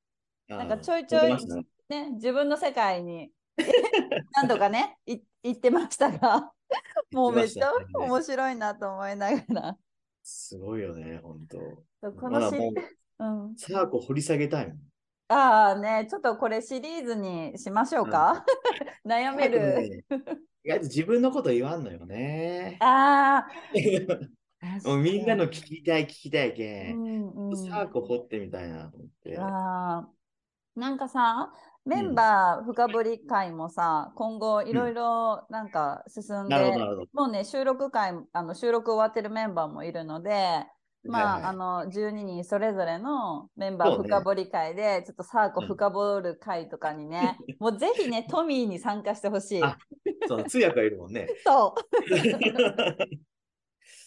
[0.59, 3.31] なんかちょいちょいねね、自分の世界に
[4.33, 6.53] 何度かね、い行ってましたが、
[7.13, 9.77] もうめっちゃ面白いなと思いながら。
[10.23, 11.59] すごいよね、ほんと。
[12.19, 12.73] このし、まだもう
[13.19, 14.73] うん、さあ、こう掘り下げたい。
[15.29, 18.45] ああね、ちょっとこれシリーズにしましょうか？
[19.05, 19.81] 悩める。
[19.81, 20.05] ね
[20.65, 22.77] 意外と自分のこと言わんのよね。
[22.81, 23.49] ああ、
[24.89, 26.93] もうみんなの聞きたい聞きたいけ。
[26.95, 27.57] うんんうん。
[27.57, 29.37] さあ、こう掘ってみたいなと思って。
[29.39, 30.22] あー
[30.77, 31.53] なんかさ、
[31.85, 37.09] メンバー深掘り会もさ、今後いろいろなんか進んで、なるほど、なるほど。
[37.13, 40.65] もうね、収録会、あの収録終わってるメンバーもいるので、
[41.05, 49.63] まあ、はいはいあの、12人それぞれのメンバー深掘り会で、ちょっとサーコうん深掘る会とかにね、 もうぜひね、トミーに参加してほしい。
[49.65, 49.77] あ
[50.29, 51.27] そう、通訳がいるもんね。
[51.45, 51.81] そう。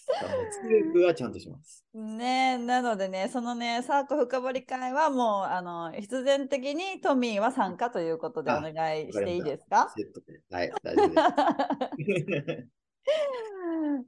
[0.06, 1.84] 通訳はちゃんとします。
[1.94, 9.92] ねなのでね、そのね、サーコ深掘り会はもう、あの、必然的にトミーは参加ということでおあ願いしていいですか？
[9.96, 10.42] セットで。
[10.52, 11.10] はい、大丈夫
[11.98, 12.68] です。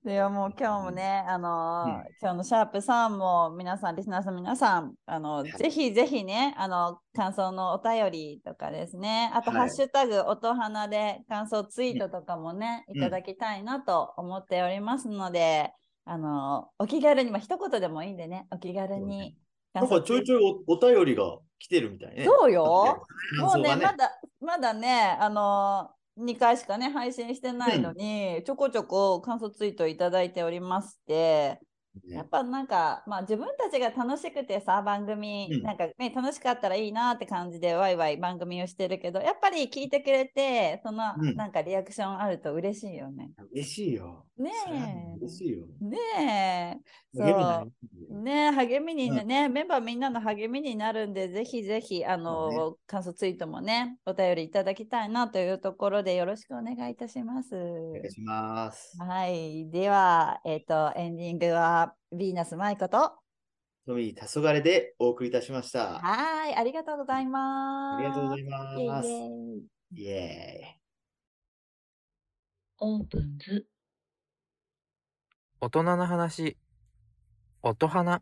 [0.04, 2.06] ではもう今日もね、あのーうん。
[2.22, 5.52] 今日のシャープさんも皆さん、リスナーさん皆さん、あの、い。
[5.52, 9.60] ぜひぜひね、あの、感想のお便りとかですね、あと、はい。
[9.62, 12.98] ハッシュタグ、音花で感想ツイートとかもね、うん。
[12.98, 15.74] いただきたいなと思っておりますので、
[16.08, 19.38] あの、お気軽に、まあ、一言でもいいんでね、お気軽に
[19.74, 22.26] なんかちょいちょいおお便りが来てるみたいね。
[22.26, 23.06] そうよ。
[23.40, 31.60] もうね、感想がまだ、まだね、あのー、2回しかね、配信してないのに、ちょこちょこ感想ツイートいただいておりまして、
[32.10, 43.32] やっぱなんか、まあ自分たちが楽しくてさ、番組、うんなんかね、楽しかったらいいなって感じでワイワイ番組をしてるけど、やっぱり聞いてくれて、そのうんなんかリアクションあると嬉しいよね。
[43.52, 44.27] 嬉しいよ。
[44.38, 45.66] ねえ嬉しいよ。
[45.82, 45.98] ね
[47.16, 47.18] え。
[47.18, 47.72] 励みになる
[48.22, 57.56] ね励みにうね、ねメンバーみんなの励みになるんで、ぜひぜひ、あそうの、感想ツイートもね、お便りいただきたいなというところでよろしくお願いいたします。
[57.56, 58.96] お願いします。
[59.00, 59.70] はい。
[59.72, 63.14] では、えっ、と、エンディングは、ヴィーナス舞子と、
[63.88, 66.00] トミー、黄昏でお送りいたしました。
[66.00, 68.00] はい、ありがとうございます。
[68.00, 69.08] ありがとうございイます。
[69.08, 70.78] エイエイイエ
[72.80, 73.66] オープンズ。
[75.60, 76.56] 大人の話、
[77.64, 78.22] 音花。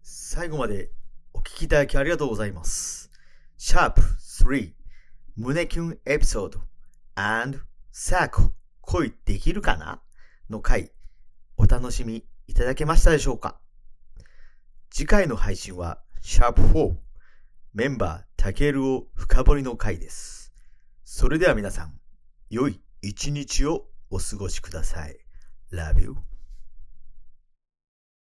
[0.00, 0.92] 最後まで
[1.32, 3.10] お聞きいただきありがとうございます。
[3.58, 4.70] シャープ3
[5.34, 6.60] 胸キュンエピソード。
[7.16, 7.58] and
[7.90, 8.52] サーク
[8.82, 10.00] 恋できるかな？
[10.48, 10.92] の回。
[11.56, 13.58] お楽しみいただけましたでしょうか？
[14.90, 16.94] 次回の配信はシャープ4
[17.74, 20.52] メンバータケルを深掘りの回です。
[21.04, 21.98] それでは皆さん、
[22.48, 23.88] 良い一日を。
[24.10, 25.18] お過ごしください。
[25.72, 26.16] Love you.